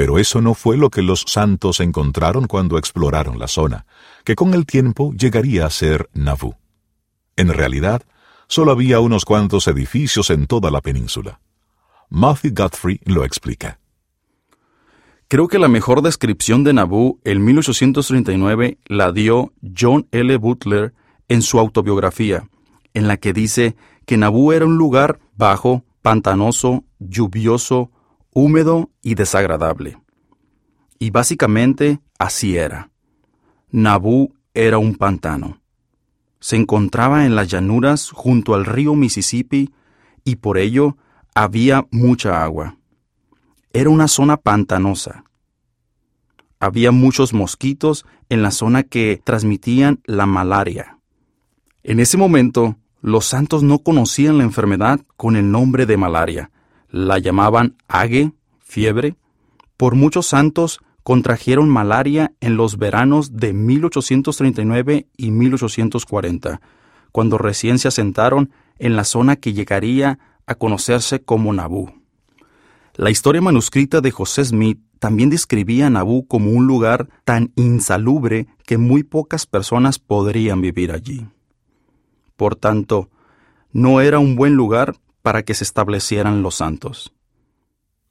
Pero 0.00 0.18
eso 0.18 0.40
no 0.40 0.54
fue 0.54 0.78
lo 0.78 0.88
que 0.88 1.02
los 1.02 1.24
santos 1.26 1.78
encontraron 1.78 2.46
cuando 2.46 2.78
exploraron 2.78 3.38
la 3.38 3.48
zona, 3.48 3.84
que 4.24 4.34
con 4.34 4.54
el 4.54 4.64
tiempo 4.64 5.12
llegaría 5.12 5.66
a 5.66 5.70
ser 5.70 6.08
Nauvoo. 6.14 6.56
En 7.36 7.48
realidad, 7.48 8.00
solo 8.48 8.72
había 8.72 9.00
unos 9.00 9.26
cuantos 9.26 9.68
edificios 9.68 10.30
en 10.30 10.46
toda 10.46 10.70
la 10.70 10.80
península. 10.80 11.42
Matthew 12.08 12.54
Guthrie 12.54 13.00
lo 13.04 13.26
explica. 13.26 13.78
Creo 15.28 15.48
que 15.48 15.58
la 15.58 15.68
mejor 15.68 16.00
descripción 16.00 16.64
de 16.64 16.72
Nauvoo 16.72 17.20
en 17.24 17.44
1839 17.44 18.78
la 18.86 19.12
dio 19.12 19.52
John 19.78 20.08
L. 20.12 20.34
Butler 20.38 20.94
en 21.28 21.42
su 21.42 21.58
autobiografía, 21.58 22.48
en 22.94 23.06
la 23.06 23.18
que 23.18 23.34
dice 23.34 23.76
que 24.06 24.16
Nauvoo 24.16 24.54
era 24.54 24.64
un 24.64 24.78
lugar 24.78 25.20
bajo, 25.36 25.84
pantanoso, 26.00 26.84
lluvioso, 26.98 27.90
húmedo 28.32 28.90
y 29.02 29.14
desagradable. 29.14 29.98
Y 30.98 31.10
básicamente 31.10 32.00
así 32.18 32.56
era. 32.56 32.90
Nabú 33.70 34.34
era 34.54 34.78
un 34.78 34.94
pantano. 34.94 35.60
Se 36.40 36.56
encontraba 36.56 37.26
en 37.26 37.36
las 37.36 37.48
llanuras 37.48 38.10
junto 38.10 38.54
al 38.54 38.64
río 38.64 38.94
Mississippi 38.94 39.72
y 40.24 40.36
por 40.36 40.58
ello 40.58 40.96
había 41.34 41.86
mucha 41.90 42.42
agua. 42.42 42.76
Era 43.72 43.90
una 43.90 44.08
zona 44.08 44.36
pantanosa. 44.36 45.24
Había 46.58 46.90
muchos 46.92 47.32
mosquitos 47.32 48.04
en 48.28 48.42
la 48.42 48.50
zona 48.50 48.82
que 48.82 49.20
transmitían 49.22 50.00
la 50.04 50.26
malaria. 50.26 50.98
En 51.82 52.00
ese 52.00 52.16
momento, 52.16 52.76
los 53.00 53.24
santos 53.24 53.62
no 53.62 53.78
conocían 53.78 54.38
la 54.38 54.44
enfermedad 54.44 55.00
con 55.16 55.36
el 55.36 55.50
nombre 55.50 55.86
de 55.86 55.96
malaria, 55.96 56.50
la 56.90 57.18
llamaban 57.18 57.76
ague, 57.88 58.32
fiebre. 58.60 59.16
Por 59.76 59.94
muchos 59.94 60.26
santos 60.26 60.80
contrajeron 61.02 61.68
malaria 61.68 62.32
en 62.40 62.56
los 62.56 62.78
veranos 62.78 63.36
de 63.36 63.52
1839 63.52 65.06
y 65.16 65.30
1840, 65.30 66.60
cuando 67.12 67.38
recién 67.38 67.78
se 67.78 67.88
asentaron 67.88 68.50
en 68.78 68.96
la 68.96 69.04
zona 69.04 69.36
que 69.36 69.52
llegaría 69.52 70.18
a 70.46 70.54
conocerse 70.54 71.22
como 71.22 71.52
Nabú. 71.52 71.92
La 72.94 73.10
historia 73.10 73.40
manuscrita 73.40 74.00
de 74.00 74.10
José 74.10 74.44
Smith 74.44 74.80
también 74.98 75.30
describía 75.30 75.86
a 75.86 75.90
Nabú 75.90 76.26
como 76.26 76.50
un 76.50 76.66
lugar 76.66 77.08
tan 77.24 77.52
insalubre 77.56 78.48
que 78.66 78.76
muy 78.76 79.02
pocas 79.02 79.46
personas 79.46 79.98
podrían 79.98 80.60
vivir 80.60 80.92
allí. 80.92 81.26
Por 82.36 82.56
tanto, 82.56 83.08
no 83.72 84.00
era 84.00 84.18
un 84.18 84.36
buen 84.36 84.54
lugar 84.54 84.96
para 85.22 85.42
que 85.42 85.54
se 85.54 85.64
establecieran 85.64 86.42
los 86.42 86.56
santos. 86.56 87.12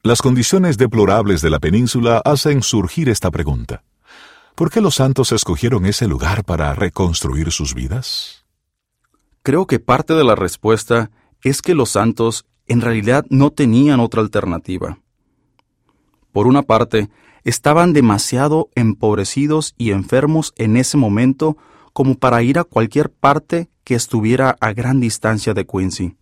Las 0.01 0.21
condiciones 0.21 0.77
deplorables 0.77 1.41
de 1.41 1.49
la 1.49 1.59
península 1.59 2.21
hacen 2.23 2.63
surgir 2.63 3.09
esta 3.09 3.31
pregunta. 3.31 3.83
¿Por 4.55 4.71
qué 4.71 4.81
los 4.81 4.95
santos 4.95 5.31
escogieron 5.31 5.85
ese 5.85 6.07
lugar 6.07 6.45
para 6.45 6.73
reconstruir 6.73 7.51
sus 7.51 7.73
vidas? 7.73 8.45
Creo 9.43 9.67
que 9.67 9.79
parte 9.79 10.13
de 10.13 10.23
la 10.23 10.35
respuesta 10.35 11.11
es 11.43 11.61
que 11.61 11.75
los 11.75 11.89
santos 11.89 12.45
en 12.67 12.81
realidad 12.81 13.25
no 13.29 13.51
tenían 13.51 13.99
otra 13.99 14.21
alternativa. 14.21 14.99
Por 16.31 16.47
una 16.47 16.61
parte, 16.61 17.09
estaban 17.43 17.93
demasiado 17.93 18.69
empobrecidos 18.75 19.73
y 19.77 19.91
enfermos 19.91 20.53
en 20.55 20.77
ese 20.77 20.97
momento 20.97 21.57
como 21.93 22.15
para 22.15 22.41
ir 22.43 22.59
a 22.59 22.63
cualquier 22.63 23.09
parte 23.09 23.69
que 23.83 23.95
estuviera 23.95 24.55
a 24.61 24.71
gran 24.71 24.99
distancia 24.99 25.53
de 25.53 25.65
Quincy 25.65 26.15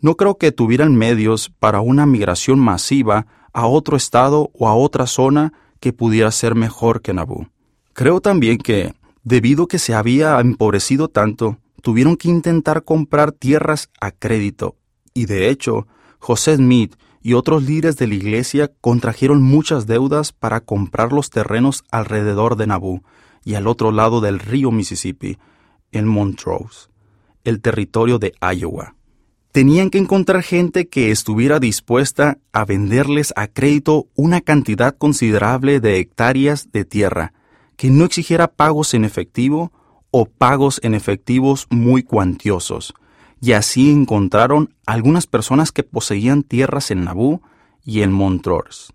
no 0.00 0.16
creo 0.16 0.36
que 0.36 0.52
tuvieran 0.52 0.94
medios 0.94 1.50
para 1.58 1.80
una 1.80 2.06
migración 2.06 2.58
masiva 2.58 3.26
a 3.52 3.66
otro 3.66 3.96
estado 3.96 4.50
o 4.54 4.68
a 4.68 4.74
otra 4.74 5.06
zona 5.06 5.52
que 5.80 5.92
pudiera 5.92 6.30
ser 6.30 6.54
mejor 6.54 7.00
que 7.00 7.14
Nabú. 7.14 7.46
Creo 7.92 8.20
también 8.20 8.58
que, 8.58 8.94
debido 9.24 9.64
a 9.64 9.68
que 9.68 9.78
se 9.78 9.94
había 9.94 10.38
empobrecido 10.40 11.08
tanto, 11.08 11.58
tuvieron 11.82 12.16
que 12.16 12.28
intentar 12.28 12.84
comprar 12.84 13.32
tierras 13.32 13.90
a 14.00 14.10
crédito, 14.10 14.76
y 15.14 15.26
de 15.26 15.48
hecho, 15.48 15.86
José 16.18 16.56
Smith 16.56 16.96
y 17.22 17.34
otros 17.34 17.62
líderes 17.62 17.96
de 17.96 18.06
la 18.06 18.14
iglesia 18.14 18.72
contrajeron 18.80 19.42
muchas 19.42 19.86
deudas 19.86 20.32
para 20.32 20.60
comprar 20.60 21.12
los 21.12 21.30
terrenos 21.30 21.84
alrededor 21.90 22.56
de 22.56 22.66
Nabú 22.66 23.02
y 23.44 23.54
al 23.54 23.66
otro 23.66 23.92
lado 23.92 24.20
del 24.20 24.38
río 24.38 24.70
Mississippi, 24.70 25.38
en 25.92 26.06
Montrose, 26.06 26.88
el 27.44 27.60
territorio 27.60 28.18
de 28.18 28.34
Iowa 28.40 28.95
tenían 29.56 29.88
que 29.88 29.96
encontrar 29.96 30.42
gente 30.42 30.86
que 30.86 31.10
estuviera 31.10 31.58
dispuesta 31.58 32.36
a 32.52 32.66
venderles 32.66 33.32
a 33.36 33.46
crédito 33.46 34.06
una 34.14 34.42
cantidad 34.42 34.94
considerable 34.94 35.80
de 35.80 35.98
hectáreas 35.98 36.70
de 36.72 36.84
tierra, 36.84 37.32
que 37.78 37.88
no 37.88 38.04
exigiera 38.04 38.48
pagos 38.48 38.92
en 38.92 39.06
efectivo 39.06 39.72
o 40.10 40.26
pagos 40.26 40.78
en 40.82 40.92
efectivos 40.92 41.68
muy 41.70 42.02
cuantiosos, 42.02 42.92
y 43.40 43.52
así 43.52 43.90
encontraron 43.90 44.74
algunas 44.84 45.26
personas 45.26 45.72
que 45.72 45.84
poseían 45.84 46.42
tierras 46.42 46.90
en 46.90 47.04
Nabú 47.04 47.40
y 47.82 48.02
en 48.02 48.12
Montrose. 48.12 48.92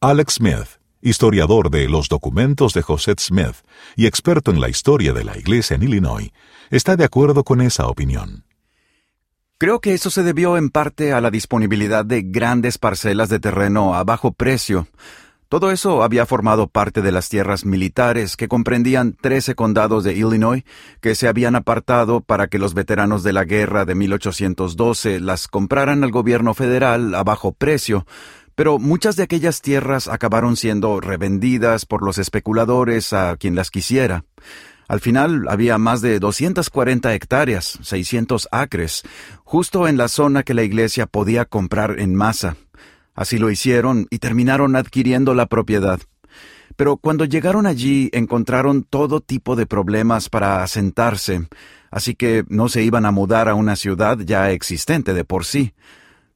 Alex 0.00 0.36
Smith, 0.36 0.80
historiador 1.02 1.68
de 1.68 1.90
los 1.90 2.08
documentos 2.08 2.72
de 2.72 2.80
José 2.80 3.16
Smith 3.18 3.56
y 3.96 4.06
experto 4.06 4.50
en 4.50 4.62
la 4.62 4.70
historia 4.70 5.12
de 5.12 5.24
la 5.24 5.36
Iglesia 5.36 5.74
en 5.76 5.82
Illinois, 5.82 6.32
está 6.70 6.96
de 6.96 7.04
acuerdo 7.04 7.44
con 7.44 7.60
esa 7.60 7.86
opinión. 7.86 8.47
Creo 9.60 9.80
que 9.80 9.92
eso 9.92 10.08
se 10.08 10.22
debió 10.22 10.56
en 10.56 10.70
parte 10.70 11.12
a 11.12 11.20
la 11.20 11.32
disponibilidad 11.32 12.04
de 12.04 12.22
grandes 12.22 12.78
parcelas 12.78 13.28
de 13.28 13.40
terreno 13.40 13.96
a 13.96 14.04
bajo 14.04 14.30
precio. 14.30 14.86
Todo 15.48 15.72
eso 15.72 16.04
había 16.04 16.26
formado 16.26 16.68
parte 16.68 17.02
de 17.02 17.10
las 17.10 17.28
tierras 17.28 17.64
militares 17.64 18.36
que 18.36 18.46
comprendían 18.46 19.16
13 19.20 19.56
condados 19.56 20.04
de 20.04 20.12
Illinois 20.14 20.62
que 21.00 21.16
se 21.16 21.26
habían 21.26 21.56
apartado 21.56 22.20
para 22.20 22.46
que 22.46 22.60
los 22.60 22.72
veteranos 22.72 23.24
de 23.24 23.32
la 23.32 23.42
guerra 23.42 23.84
de 23.84 23.96
1812 23.96 25.18
las 25.18 25.48
compraran 25.48 26.04
al 26.04 26.12
gobierno 26.12 26.54
federal 26.54 27.12
a 27.16 27.24
bajo 27.24 27.50
precio, 27.50 28.06
pero 28.54 28.78
muchas 28.78 29.16
de 29.16 29.24
aquellas 29.24 29.60
tierras 29.60 30.06
acabaron 30.06 30.54
siendo 30.54 31.00
revendidas 31.00 31.84
por 31.84 32.04
los 32.04 32.18
especuladores 32.18 33.12
a 33.12 33.36
quien 33.36 33.56
las 33.56 33.72
quisiera. 33.72 34.24
Al 34.88 35.00
final 35.00 35.44
había 35.48 35.76
más 35.76 36.00
de 36.00 36.18
240 36.18 37.14
hectáreas, 37.14 37.78
600 37.82 38.48
acres, 38.50 39.02
justo 39.44 39.86
en 39.86 39.98
la 39.98 40.08
zona 40.08 40.42
que 40.42 40.54
la 40.54 40.62
iglesia 40.62 41.06
podía 41.06 41.44
comprar 41.44 42.00
en 42.00 42.14
masa. 42.14 42.56
Así 43.14 43.36
lo 43.36 43.50
hicieron 43.50 44.06
y 44.10 44.18
terminaron 44.18 44.76
adquiriendo 44.76 45.34
la 45.34 45.44
propiedad. 45.46 46.00
Pero 46.76 46.96
cuando 46.96 47.26
llegaron 47.26 47.66
allí 47.66 48.08
encontraron 48.12 48.82
todo 48.82 49.20
tipo 49.20 49.56
de 49.56 49.66
problemas 49.66 50.30
para 50.30 50.62
asentarse, 50.62 51.48
así 51.90 52.14
que 52.14 52.44
no 52.48 52.70
se 52.70 52.82
iban 52.82 53.04
a 53.04 53.10
mudar 53.10 53.48
a 53.48 53.54
una 53.54 53.76
ciudad 53.76 54.18
ya 54.18 54.52
existente 54.52 55.12
de 55.12 55.24
por 55.24 55.44
sí. 55.44 55.74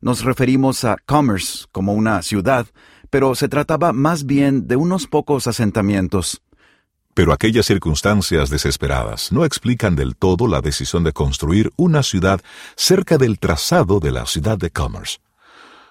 Nos 0.02 0.24
referimos 0.24 0.84
a 0.84 0.96
Commerce 1.06 1.66
como 1.72 1.94
una 1.94 2.20
ciudad, 2.22 2.66
pero 3.08 3.34
se 3.34 3.48
trataba 3.48 3.92
más 3.92 4.26
bien 4.26 4.66
de 4.66 4.76
unos 4.76 5.06
pocos 5.06 5.46
asentamientos. 5.46 6.42
Pero 7.14 7.32
aquellas 7.32 7.66
circunstancias 7.66 8.48
desesperadas 8.48 9.32
no 9.32 9.44
explican 9.44 9.96
del 9.96 10.16
todo 10.16 10.48
la 10.48 10.60
decisión 10.60 11.04
de 11.04 11.12
construir 11.12 11.72
una 11.76 12.02
ciudad 12.02 12.40
cerca 12.74 13.18
del 13.18 13.38
trazado 13.38 14.00
de 14.00 14.12
la 14.12 14.24
ciudad 14.26 14.56
de 14.56 14.70
Commerce. 14.70 15.18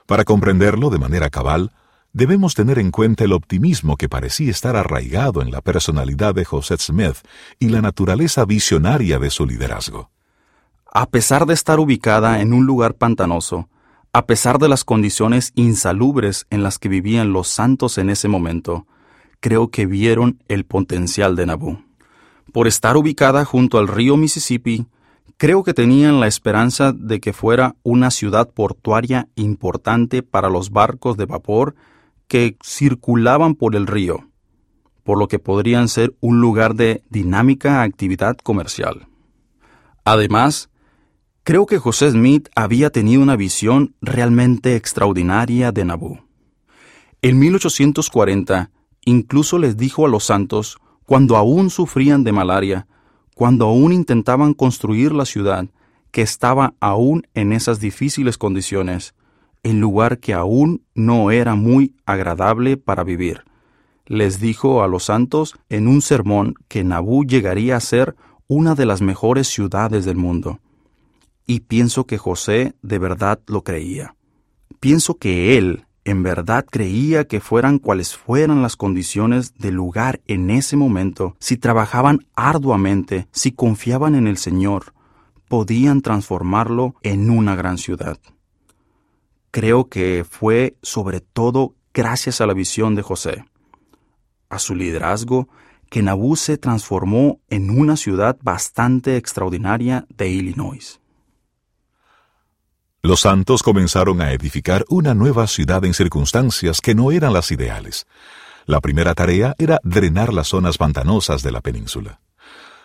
Para 0.07 0.23
comprenderlo 0.23 0.89
de 0.89 0.97
manera 0.97 1.29
cabal, 1.29 1.71
debemos 2.11 2.55
tener 2.55 2.79
en 2.79 2.91
cuenta 2.91 3.23
el 3.23 3.33
optimismo 3.33 3.97
que 3.97 4.09
parecía 4.09 4.51
estar 4.51 4.75
arraigado 4.75 5.41
en 5.41 5.51
la 5.51 5.61
personalidad 5.61 6.33
de 6.33 6.43
José 6.43 6.77
Smith 6.77 7.17
y 7.59 7.69
la 7.69 7.81
naturaleza 7.81 8.43
visionaria 8.45 9.19
de 9.19 9.29
su 9.29 9.45
liderazgo. 9.45 10.09
A 10.91 11.05
pesar 11.05 11.45
de 11.45 11.53
estar 11.53 11.79
ubicada 11.79 12.41
en 12.41 12.51
un 12.51 12.65
lugar 12.65 12.95
pantanoso, 12.95 13.69
a 14.11 14.25
pesar 14.25 14.57
de 14.57 14.67
las 14.67 14.83
condiciones 14.83 15.53
insalubres 15.55 16.47
en 16.49 16.63
las 16.63 16.79
que 16.79 16.89
vivían 16.89 17.31
los 17.31 17.47
santos 17.47 17.97
en 17.97 18.09
ese 18.09 18.27
momento, 18.27 18.85
creo 19.41 19.69
que 19.69 19.85
vieron 19.85 20.41
el 20.47 20.63
potencial 20.63 21.35
de 21.35 21.47
Nabú. 21.47 21.83
Por 22.53 22.67
estar 22.67 22.95
ubicada 22.95 23.43
junto 23.43 23.79
al 23.79 23.89
río 23.89 24.15
Mississippi, 24.15 24.85
creo 25.37 25.63
que 25.63 25.73
tenían 25.73 26.19
la 26.19 26.27
esperanza 26.27 26.93
de 26.93 27.19
que 27.19 27.33
fuera 27.33 27.75
una 27.83 28.11
ciudad 28.11 28.49
portuaria 28.51 29.27
importante 29.35 30.23
para 30.23 30.49
los 30.49 30.69
barcos 30.69 31.17
de 31.17 31.25
vapor 31.25 31.75
que 32.27 32.55
circulaban 32.63 33.55
por 33.55 33.75
el 33.75 33.87
río, 33.87 34.29
por 35.03 35.17
lo 35.17 35.27
que 35.27 35.39
podrían 35.39 35.87
ser 35.87 36.15
un 36.21 36.39
lugar 36.39 36.75
de 36.75 37.03
dinámica 37.09 37.81
actividad 37.81 38.37
comercial. 38.37 39.07
Además, 40.05 40.69
creo 41.43 41.65
que 41.65 41.79
José 41.79 42.11
Smith 42.11 42.49
había 42.55 42.91
tenido 42.91 43.21
una 43.21 43.35
visión 43.35 43.95
realmente 44.01 44.75
extraordinaria 44.75 45.71
de 45.71 45.85
Nabú. 45.85 46.19
En 47.21 47.39
1840, 47.39 48.71
Incluso 49.05 49.57
les 49.57 49.77
dijo 49.77 50.05
a 50.05 50.09
los 50.09 50.25
santos, 50.25 50.77
cuando 51.05 51.35
aún 51.35 51.69
sufrían 51.69 52.23
de 52.23 52.31
malaria, 52.31 52.87
cuando 53.35 53.65
aún 53.65 53.93
intentaban 53.93 54.53
construir 54.53 55.13
la 55.13 55.25
ciudad, 55.25 55.67
que 56.11 56.21
estaba 56.21 56.75
aún 56.79 57.27
en 57.33 57.53
esas 57.53 57.79
difíciles 57.79 58.37
condiciones, 58.37 59.15
el 59.63 59.79
lugar 59.79 60.19
que 60.19 60.33
aún 60.33 60.83
no 60.93 61.31
era 61.31 61.55
muy 61.55 61.95
agradable 62.05 62.77
para 62.77 63.03
vivir. 63.03 63.43
Les 64.05 64.39
dijo 64.39 64.83
a 64.83 64.87
los 64.87 65.05
santos 65.05 65.55
en 65.69 65.87
un 65.87 66.01
sermón 66.01 66.55
que 66.67 66.83
Nabú 66.83 67.23
llegaría 67.23 67.77
a 67.77 67.79
ser 67.79 68.15
una 68.47 68.75
de 68.75 68.85
las 68.85 69.01
mejores 69.01 69.47
ciudades 69.47 70.03
del 70.03 70.17
mundo. 70.17 70.59
Y 71.47 71.61
pienso 71.61 72.05
que 72.05 72.17
José 72.17 72.75
de 72.81 72.99
verdad 72.99 73.39
lo 73.47 73.63
creía. 73.63 74.15
Pienso 74.79 75.15
que 75.15 75.57
él, 75.57 75.85
en 76.03 76.23
verdad 76.23 76.65
creía 76.69 77.25
que 77.25 77.39
fueran 77.39 77.79
cuales 77.79 78.15
fueran 78.15 78.61
las 78.61 78.75
condiciones 78.75 79.55
del 79.57 79.75
lugar 79.75 80.21
en 80.27 80.49
ese 80.49 80.75
momento, 80.77 81.35
si 81.39 81.57
trabajaban 81.57 82.25
arduamente, 82.35 83.27
si 83.31 83.51
confiaban 83.51 84.15
en 84.15 84.27
el 84.27 84.37
Señor, 84.37 84.93
podían 85.47 86.01
transformarlo 86.01 86.95
en 87.03 87.29
una 87.29 87.55
gran 87.55 87.77
ciudad. 87.77 88.17
Creo 89.51 89.89
que 89.89 90.25
fue 90.27 90.77
sobre 90.81 91.19
todo 91.19 91.75
gracias 91.93 92.39
a 92.39 92.45
la 92.45 92.53
visión 92.53 92.95
de 92.95 93.01
José, 93.01 93.43
a 94.49 94.59
su 94.59 94.75
liderazgo, 94.75 95.49
que 95.89 96.01
Nabú 96.01 96.37
se 96.37 96.57
transformó 96.57 97.41
en 97.49 97.69
una 97.69 97.97
ciudad 97.97 98.37
bastante 98.41 99.17
extraordinaria 99.17 100.07
de 100.15 100.29
Illinois. 100.29 101.00
Los 103.03 103.21
santos 103.21 103.63
comenzaron 103.63 104.21
a 104.21 104.31
edificar 104.31 104.85
una 104.87 105.15
nueva 105.15 105.47
ciudad 105.47 105.83
en 105.85 105.95
circunstancias 105.95 106.81
que 106.81 106.93
no 106.93 107.11
eran 107.11 107.33
las 107.33 107.49
ideales. 107.49 108.05
La 108.67 108.79
primera 108.79 109.15
tarea 109.15 109.55
era 109.57 109.79
drenar 109.83 110.31
las 110.31 110.49
zonas 110.49 110.77
pantanosas 110.77 111.41
de 111.41 111.51
la 111.51 111.61
península. 111.61 112.21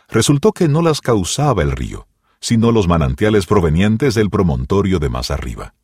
Resultó 0.08 0.52
que 0.52 0.68
no 0.68 0.80
las 0.80 1.02
causaba 1.02 1.62
el 1.62 1.72
río, 1.72 2.08
sino 2.40 2.72
los 2.72 2.88
manantiales 2.88 3.44
provenientes 3.44 4.14
del 4.14 4.30
promontorio 4.30 4.98
de 5.00 5.10
más 5.10 5.30
arriba. 5.30 5.74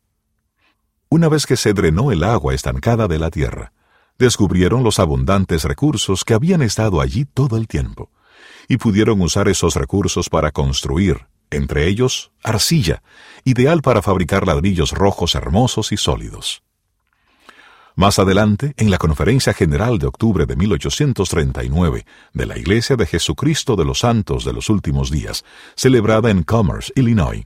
Una 1.09 1.29
vez 1.29 1.45
que 1.45 1.55
se 1.55 1.73
drenó 1.73 2.11
el 2.11 2.23
agua 2.23 2.55
estancada 2.55 3.07
de 3.07 3.19
la 3.19 3.29
tierra, 3.29 3.71
descubrieron 4.17 4.83
los 4.83 4.97
abundantes 4.97 5.63
recursos 5.63 6.23
que 6.25 6.33
habían 6.33 6.63
estado 6.63 7.01
allí 7.01 7.25
todo 7.25 7.55
el 7.55 7.67
tiempo, 7.67 8.09
y 8.67 8.77
pudieron 8.77 9.21
usar 9.21 9.47
esos 9.47 9.75
recursos 9.75 10.27
para 10.27 10.51
construir, 10.51 11.27
entre 11.55 11.87
ellos 11.87 12.31
arcilla, 12.43 13.03
ideal 13.43 13.81
para 13.81 14.01
fabricar 14.01 14.47
ladrillos 14.47 14.91
rojos 14.91 15.35
hermosos 15.35 15.91
y 15.91 15.97
sólidos. 15.97 16.63
Más 17.95 18.17
adelante, 18.17 18.73
en 18.77 18.89
la 18.89 18.97
Conferencia 18.97 19.53
General 19.53 19.99
de 19.99 20.07
octubre 20.07 20.47
de 20.47 20.55
1839 20.55 22.05
de 22.33 22.45
la 22.45 22.57
Iglesia 22.57 22.95
de 22.95 23.05
Jesucristo 23.05 23.75
de 23.75 23.85
los 23.85 23.99
Santos 23.99 24.45
de 24.45 24.53
los 24.53 24.69
Últimos 24.69 25.11
Días, 25.11 25.45
celebrada 25.75 26.31
en 26.31 26.41
Commerce, 26.41 26.91
Illinois, 26.95 27.45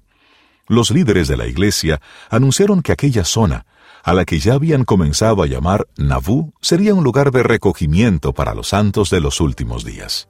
los 0.68 0.92
líderes 0.92 1.28
de 1.28 1.38
la 1.38 1.48
Iglesia 1.48 2.02
anunciaron 2.30 2.82
que 2.82 2.92
aquella 2.92 3.24
zona, 3.24 3.66
a 4.04 4.14
la 4.14 4.26
que 4.26 4.40
ya 4.40 4.54
habían 4.54 4.84
comenzado 4.84 5.42
a 5.42 5.48
llamar 5.48 5.88
Nauvoo, 5.98 6.54
sería 6.62 6.94
un 6.94 7.04
lugar 7.04 7.32
de 7.32 7.44
recogimiento 7.44 8.34
para 8.34 8.54
los 8.54 8.70
santos 8.70 9.10
de 9.10 9.22
los 9.22 9.42
últimos 9.42 9.84
días. 9.84 10.28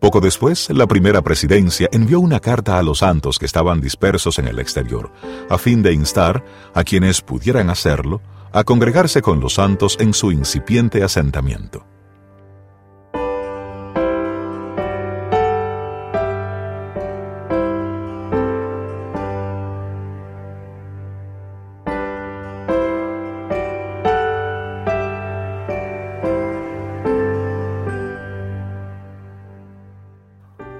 Poco 0.00 0.20
después, 0.20 0.70
la 0.70 0.86
primera 0.86 1.22
presidencia 1.22 1.88
envió 1.90 2.20
una 2.20 2.38
carta 2.38 2.78
a 2.78 2.82
los 2.82 2.98
santos 2.98 3.38
que 3.38 3.46
estaban 3.46 3.80
dispersos 3.80 4.38
en 4.38 4.46
el 4.46 4.60
exterior, 4.60 5.12
a 5.50 5.58
fin 5.58 5.82
de 5.82 5.92
instar 5.92 6.44
a 6.72 6.84
quienes 6.84 7.20
pudieran 7.20 7.68
hacerlo 7.68 8.20
a 8.52 8.62
congregarse 8.62 9.22
con 9.22 9.40
los 9.40 9.54
santos 9.54 9.96
en 10.00 10.14
su 10.14 10.30
incipiente 10.30 11.02
asentamiento. 11.02 11.84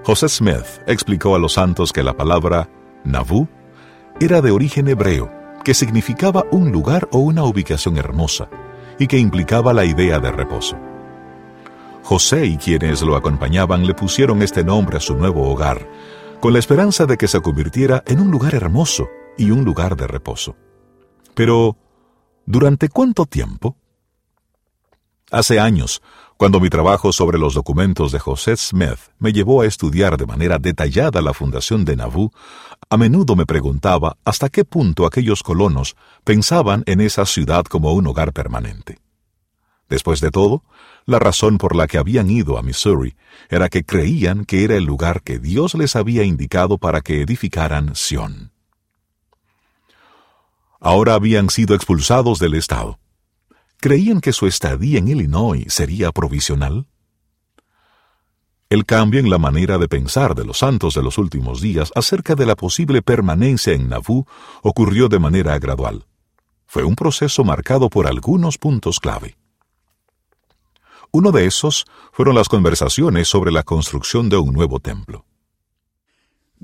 José 0.08 0.30
Smith 0.30 0.64
explicó 0.86 1.36
a 1.36 1.38
los 1.38 1.52
santos 1.52 1.92
que 1.92 2.02
la 2.02 2.16
palabra 2.16 2.70
Nauvoo 3.04 3.46
era 4.18 4.40
de 4.40 4.50
origen 4.50 4.88
hebreo, 4.88 5.30
que 5.62 5.74
significaba 5.74 6.46
un 6.50 6.72
lugar 6.72 7.10
o 7.12 7.18
una 7.18 7.44
ubicación 7.44 7.98
hermosa, 7.98 8.48
y 8.98 9.06
que 9.06 9.18
implicaba 9.18 9.74
la 9.74 9.84
idea 9.84 10.18
de 10.18 10.32
reposo. 10.32 10.78
José 12.04 12.46
y 12.46 12.56
quienes 12.56 13.02
lo 13.02 13.16
acompañaban 13.16 13.86
le 13.86 13.92
pusieron 13.92 14.40
este 14.40 14.64
nombre 14.64 14.96
a 14.96 15.00
su 15.00 15.14
nuevo 15.14 15.46
hogar, 15.46 15.86
con 16.40 16.54
la 16.54 16.58
esperanza 16.58 17.04
de 17.04 17.18
que 17.18 17.28
se 17.28 17.42
convirtiera 17.42 18.02
en 18.06 18.20
un 18.20 18.30
lugar 18.30 18.54
hermoso 18.54 19.08
y 19.36 19.50
un 19.50 19.62
lugar 19.62 19.94
de 19.94 20.06
reposo. 20.06 20.56
Pero, 21.34 21.76
¿durante 22.46 22.88
cuánto 22.88 23.26
tiempo? 23.26 23.76
Hace 25.30 25.60
años, 25.60 26.00
cuando 26.38 26.60
mi 26.60 26.70
trabajo 26.70 27.12
sobre 27.12 27.36
los 27.36 27.54
documentos 27.54 28.12
de 28.12 28.20
José 28.20 28.56
Smith 28.56 29.00
me 29.18 29.32
llevó 29.32 29.62
a 29.62 29.66
estudiar 29.66 30.16
de 30.16 30.24
manera 30.24 30.58
detallada 30.58 31.20
la 31.20 31.34
fundación 31.34 31.84
de 31.84 31.96
Nauvoo, 31.96 32.30
a 32.88 32.96
menudo 32.96 33.34
me 33.34 33.44
preguntaba 33.44 34.16
hasta 34.24 34.48
qué 34.48 34.64
punto 34.64 35.04
aquellos 35.04 35.42
colonos 35.42 35.96
pensaban 36.22 36.84
en 36.86 37.00
esa 37.00 37.26
ciudad 37.26 37.64
como 37.64 37.92
un 37.92 38.06
hogar 38.06 38.32
permanente. 38.32 38.98
Después 39.88 40.20
de 40.20 40.30
todo, 40.30 40.62
la 41.06 41.18
razón 41.18 41.58
por 41.58 41.74
la 41.74 41.88
que 41.88 41.98
habían 41.98 42.30
ido 42.30 42.56
a 42.56 42.62
Missouri 42.62 43.16
era 43.48 43.68
que 43.68 43.84
creían 43.84 44.44
que 44.44 44.62
era 44.62 44.76
el 44.76 44.84
lugar 44.84 45.22
que 45.22 45.40
Dios 45.40 45.74
les 45.74 45.96
había 45.96 46.22
indicado 46.22 46.78
para 46.78 47.00
que 47.00 47.20
edificaran 47.20 47.96
Sión. 47.96 48.52
Ahora 50.78 51.14
habían 51.14 51.50
sido 51.50 51.74
expulsados 51.74 52.38
del 52.38 52.54
estado 52.54 53.00
¿Creían 53.80 54.20
que 54.20 54.32
su 54.32 54.48
estadía 54.48 54.98
en 54.98 55.06
Illinois 55.06 55.64
sería 55.72 56.10
provisional? 56.10 56.88
El 58.68 58.84
cambio 58.84 59.20
en 59.20 59.30
la 59.30 59.38
manera 59.38 59.78
de 59.78 59.86
pensar 59.86 60.34
de 60.34 60.44
los 60.44 60.58
santos 60.58 60.94
de 60.94 61.02
los 61.02 61.16
últimos 61.16 61.60
días 61.60 61.92
acerca 61.94 62.34
de 62.34 62.44
la 62.44 62.56
posible 62.56 63.02
permanencia 63.02 63.72
en 63.72 63.88
Nauvoo 63.88 64.26
ocurrió 64.62 65.08
de 65.08 65.20
manera 65.20 65.56
gradual. 65.60 66.06
Fue 66.66 66.82
un 66.82 66.96
proceso 66.96 67.44
marcado 67.44 67.88
por 67.88 68.08
algunos 68.08 68.58
puntos 68.58 68.98
clave. 68.98 69.36
Uno 71.12 71.30
de 71.30 71.46
esos 71.46 71.86
fueron 72.12 72.34
las 72.34 72.48
conversaciones 72.48 73.28
sobre 73.28 73.52
la 73.52 73.62
construcción 73.62 74.28
de 74.28 74.38
un 74.38 74.52
nuevo 74.52 74.80
templo. 74.80 75.24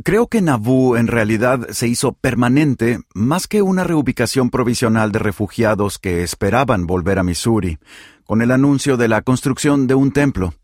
Creo 0.02 0.26
que 0.26 0.42
Nauvoo 0.42 0.96
en 0.96 1.06
realidad 1.06 1.68
se 1.70 1.86
hizo 1.86 2.14
permanente 2.14 2.98
más 3.14 3.46
que 3.46 3.62
una 3.62 3.84
reubicación 3.84 4.50
provisional 4.50 5.12
de 5.12 5.20
refugiados 5.20 6.00
que 6.00 6.24
esperaban 6.24 6.88
volver 6.88 7.20
a 7.20 7.22
Missouri, 7.22 7.78
con 8.24 8.42
el 8.42 8.50
anuncio 8.50 8.96
de 8.96 9.06
la 9.06 9.22
construcción 9.22 9.86
de 9.86 9.94
un 9.94 10.10
templo. 10.10 10.54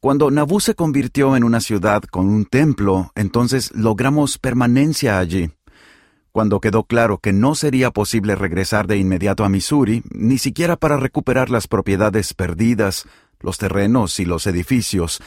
Cuando 0.00 0.30
Nauvoo 0.30 0.60
se 0.60 0.74
convirtió 0.74 1.36
en 1.36 1.44
una 1.44 1.60
ciudad 1.60 2.02
con 2.04 2.26
un 2.26 2.46
templo, 2.46 3.12
entonces 3.14 3.70
logramos 3.74 4.38
permanencia 4.38 5.18
allí. 5.18 5.50
Cuando 6.32 6.60
quedó 6.60 6.84
claro 6.84 7.18
que 7.18 7.34
no 7.34 7.54
sería 7.54 7.90
posible 7.90 8.34
regresar 8.34 8.86
de 8.86 8.96
inmediato 8.96 9.44
a 9.44 9.50
Missouri, 9.50 10.02
ni 10.10 10.38
siquiera 10.38 10.76
para 10.76 10.96
recuperar 10.96 11.50
las 11.50 11.68
propiedades 11.68 12.32
perdidas, 12.32 13.06
los 13.40 13.58
terrenos 13.58 14.18
y 14.20 14.24
los 14.24 14.46
edificios, 14.46 15.20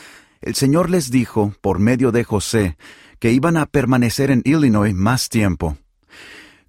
el 0.46 0.54
Señor 0.54 0.92
les 0.92 1.10
dijo, 1.10 1.54
por 1.60 1.80
medio 1.80 2.12
de 2.12 2.24
José, 2.24 2.78
que 3.20 3.32
iban 3.32 3.58
a 3.58 3.66
permanecer 3.66 4.30
en 4.30 4.44
Illinois 4.46 4.94
más 4.94 5.28
tiempo. 5.28 5.76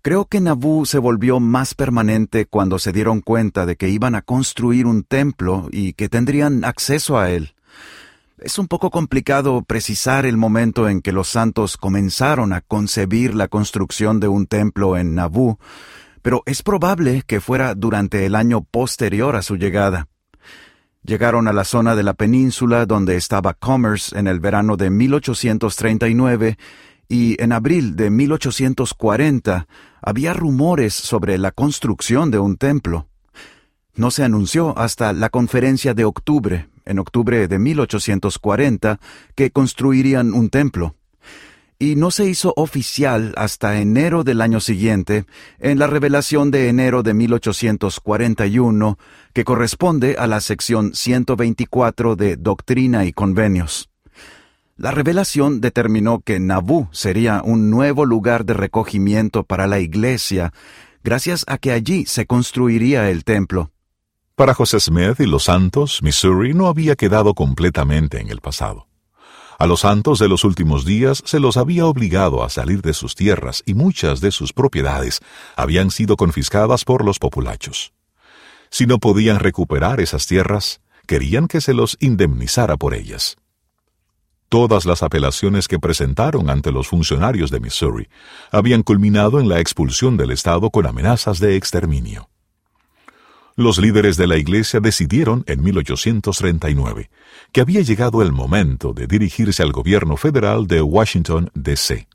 Creo 0.01 0.25
que 0.25 0.41
Nauvoo 0.41 0.87
se 0.87 0.99
volvió 0.99 1.41
más 1.41 1.75
permanente 1.75 2.47
cuando 2.47 2.79
se 2.79 2.93
dieron 2.93 3.21
cuenta 3.21 3.67
de 3.67 3.77
que 3.77 3.91
iban 3.91 4.15
a 4.15 4.23
construir 4.23 4.87
un 4.87 5.03
templo 5.03 5.69
y 5.71 5.93
que 5.93 6.09
tendrían 6.09 6.65
acceso 6.65 7.19
a 7.19 7.31
él. 7.31 7.55
Es 8.39 8.59
un 8.59 8.67
poco 8.67 8.91
complicado 8.91 9.63
precisar 9.63 10.25
el 10.25 10.39
momento 10.39 10.89
en 10.89 11.03
que 11.03 11.13
los 11.13 11.29
santos 11.29 11.77
comenzaron 11.77 12.55
a 12.55 12.63
concebir 12.63 13.35
la 13.35 13.49
construcción 13.49 14.21
de 14.21 14.29
un 14.29 14.47
templo 14.47 14.97
en 14.97 15.15
Nauvoo, 15.15 15.59
pero 16.23 16.43
es 16.47 16.63
probable 16.63 17.25
que 17.27 17.41
fuera 17.41 17.75
durante 17.75 18.25
el 18.25 18.37
año 18.37 18.63
posterior 18.63 19.37
a 19.37 19.43
su 19.43 19.57
llegada. 19.57 20.09
Llegaron 21.07 21.47
a 21.47 21.53
la 21.53 21.63
zona 21.63 21.95
de 21.95 22.03
la 22.03 22.15
península 22.15 22.85
donde 22.85 23.15
estaba 23.15 23.55
Commerce 23.55 24.19
en 24.19 24.27
el 24.27 24.41
verano 24.41 24.77
de 24.77 24.91
1839 24.91 26.59
y 27.09 27.41
en 27.41 27.53
abril 27.53 27.95
de 27.95 28.11
1840 28.11 29.69
había 30.03 30.35
rumores 30.35 30.95
sobre 30.95 31.39
la 31.39 31.53
construcción 31.53 32.33
de 32.33 32.41
un 32.41 32.57
templo. 32.57 33.07
No 33.95 34.11
se 34.11 34.25
anunció 34.25 34.77
hasta 34.77 35.13
la 35.13 35.29
conferencia 35.29 35.95
de 35.95 36.05
octubre, 36.05 36.69
en 36.85 36.99
octubre 36.99 37.47
de 37.47 37.57
1840, 37.57 38.99
que 39.37 39.53
construirían 39.53 40.35
un 40.35 40.51
templo 40.51 40.97
y 41.79 41.97
no 41.97 42.11
se 42.11 42.27
hizo 42.27 42.53
oficial 42.57 43.35
hasta 43.37 43.81
enero 43.81 44.25
del 44.25 44.41
año 44.41 44.61
siguiente, 44.61 45.27
en 45.59 45.79
la 45.79 45.87
revelación 45.87 46.51
de 46.51 46.69
enero 46.69 47.03
de 47.03 47.15
1841, 47.15 48.99
que 49.33 49.45
corresponde 49.45 50.17
a 50.19 50.27
la 50.27 50.41
sección 50.41 50.95
124 50.95 52.17
de 52.17 52.37
Doctrina 52.37 53.05
y 53.05 53.13
Convenios. 53.13 53.91
La 54.77 54.91
revelación 54.91 55.61
determinó 55.61 56.21
que 56.21 56.39
Nabú 56.39 56.89
sería 56.93 57.43
un 57.45 57.71
nuevo 57.71 58.05
lugar 58.05 58.45
de 58.45 58.55
recogimiento 58.55 59.43
para 59.45 59.67
la 59.67 59.79
Iglesia, 59.79 60.53
gracias 61.03 61.45
a 61.49 61.59
que 61.59 61.73
allí 61.73 62.05
se 62.07 62.27
construiría 62.27 63.11
el 63.11 63.25
templo. 63.25 63.71
Para 64.35 64.53
José 64.53 64.81
Smith 64.81 65.19
y 65.21 65.27
los 65.27 65.45
santos, 65.45 66.03
Missouri 66.03 66.53
no 66.53 66.67
había 66.67 66.95
quedado 66.95 67.33
completamente 67.33 68.21
en 68.21 68.29
el 68.29 68.41
pasado. 68.41 68.87
A 69.59 69.67
los 69.67 69.81
santos 69.81 70.19
de 70.19 70.29
los 70.29 70.45
últimos 70.45 70.85
días 70.85 71.23
se 71.25 71.41
los 71.41 71.57
había 71.57 71.87
obligado 71.87 72.45
a 72.45 72.51
salir 72.51 72.83
de 72.83 72.93
sus 72.93 73.15
tierras 73.15 73.63
y 73.65 73.73
muchas 73.73 74.21
de 74.21 74.31
sus 74.31 74.53
propiedades 74.53 75.21
habían 75.57 75.91
sido 75.91 76.17
confiscadas 76.17 76.85
por 76.85 77.05
los 77.05 77.19
populachos. 77.19 77.95
Si 78.69 78.87
no 78.87 78.99
podían 78.99 79.39
recuperar 79.39 80.01
esas 80.01 80.27
tierras, 80.27 80.81
querían 81.07 81.49
que 81.49 81.63
se 81.63 81.73
los 81.73 81.97
indemnizara 82.01 82.77
por 82.77 82.93
ellas. 82.93 83.37
Todas 84.51 84.85
las 84.85 85.03
apelaciones 85.03 85.69
que 85.69 85.79
presentaron 85.79 86.51
ante 86.51 86.71
los 86.71 86.89
funcionarios 86.89 87.51
de 87.51 87.61
Missouri 87.61 88.09
habían 88.53 88.83
culminado 88.83 89.41
en 89.41 89.49
la 89.49 89.61
expulsión 89.61 90.19
del 90.19 90.33
Estado 90.33 90.71
con 90.71 90.87
amenazas 90.87 91.41
de 91.41 91.57
exterminio 91.57 92.29
los 93.57 93.79
líderes 93.79 94.19
de 94.19 94.27
la 94.27 94.37
Iglesia 94.37 94.81
decidieron 94.81 95.43
en 95.47 95.65
1839 95.65 97.11
que 97.53 97.63
había 97.63 97.81
llegado 97.81 98.21
el 98.21 98.33
momento 98.33 98.93
de 98.93 99.07
dirigirse 99.07 99.63
al 99.63 99.73
gobierno 99.73 100.19
federal 100.19 100.67
de 100.67 100.83
Washington, 100.83 101.51
D.C. 101.55 102.07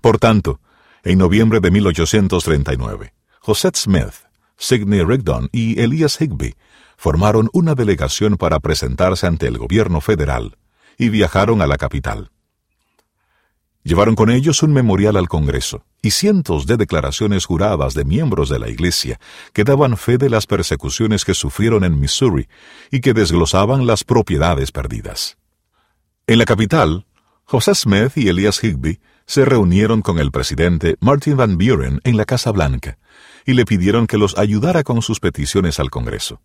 Por 0.00 0.18
tanto, 0.18 0.60
en 1.02 1.18
noviembre 1.18 1.58
de 1.60 1.70
1839, 1.72 3.12
José 3.40 3.70
Smith, 3.74 4.14
Sidney 4.56 5.02
Rigdon 5.02 5.48
y 5.50 5.80
Elias 5.80 6.20
Higby 6.20 6.54
formaron 6.96 7.50
una 7.52 7.74
delegación 7.74 8.36
para 8.36 8.60
presentarse 8.60 9.26
ante 9.26 9.48
el 9.48 9.58
gobierno 9.58 10.00
federal 10.00 10.56
y 10.96 11.08
viajaron 11.08 11.60
a 11.60 11.66
la 11.66 11.76
capital. 11.76 12.30
Llevaron 13.84 14.14
con 14.14 14.30
ellos 14.30 14.62
un 14.62 14.72
memorial 14.72 15.16
al 15.16 15.28
Congreso 15.28 15.84
y 16.00 16.12
cientos 16.12 16.66
de 16.66 16.76
declaraciones 16.76 17.46
juradas 17.46 17.94
de 17.94 18.04
miembros 18.04 18.48
de 18.48 18.60
la 18.60 18.68
Iglesia 18.68 19.18
que 19.52 19.64
daban 19.64 19.96
fe 19.96 20.18
de 20.18 20.30
las 20.30 20.46
persecuciones 20.46 21.24
que 21.24 21.34
sufrieron 21.34 21.82
en 21.82 21.98
Missouri 21.98 22.48
y 22.92 23.00
que 23.00 23.12
desglosaban 23.12 23.86
las 23.86 24.04
propiedades 24.04 24.70
perdidas. 24.70 25.36
En 26.28 26.38
la 26.38 26.44
capital, 26.44 27.06
José 27.44 27.74
Smith 27.74 28.12
y 28.16 28.28
Elias 28.28 28.62
Higby 28.62 29.00
se 29.26 29.44
reunieron 29.44 30.00
con 30.00 30.20
el 30.20 30.30
presidente 30.30 30.96
Martin 31.00 31.36
Van 31.36 31.58
Buren 31.58 32.00
en 32.04 32.16
la 32.16 32.24
Casa 32.24 32.52
Blanca 32.52 32.98
y 33.44 33.54
le 33.54 33.64
pidieron 33.64 34.06
que 34.06 34.18
los 34.18 34.38
ayudara 34.38 34.84
con 34.84 35.02
sus 35.02 35.18
peticiones 35.18 35.80
al 35.80 35.90
Congreso. 35.90 36.40